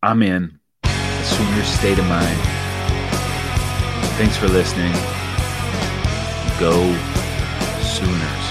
I'm 0.00 0.22
in 0.22 0.60
Sooner 0.84 1.64
State 1.64 1.98
of 1.98 2.06
Mind. 2.06 2.38
Thanks 4.18 4.36
for 4.36 4.46
listening. 4.46 4.92
Go 6.60 6.94
Sooners. 7.82 8.41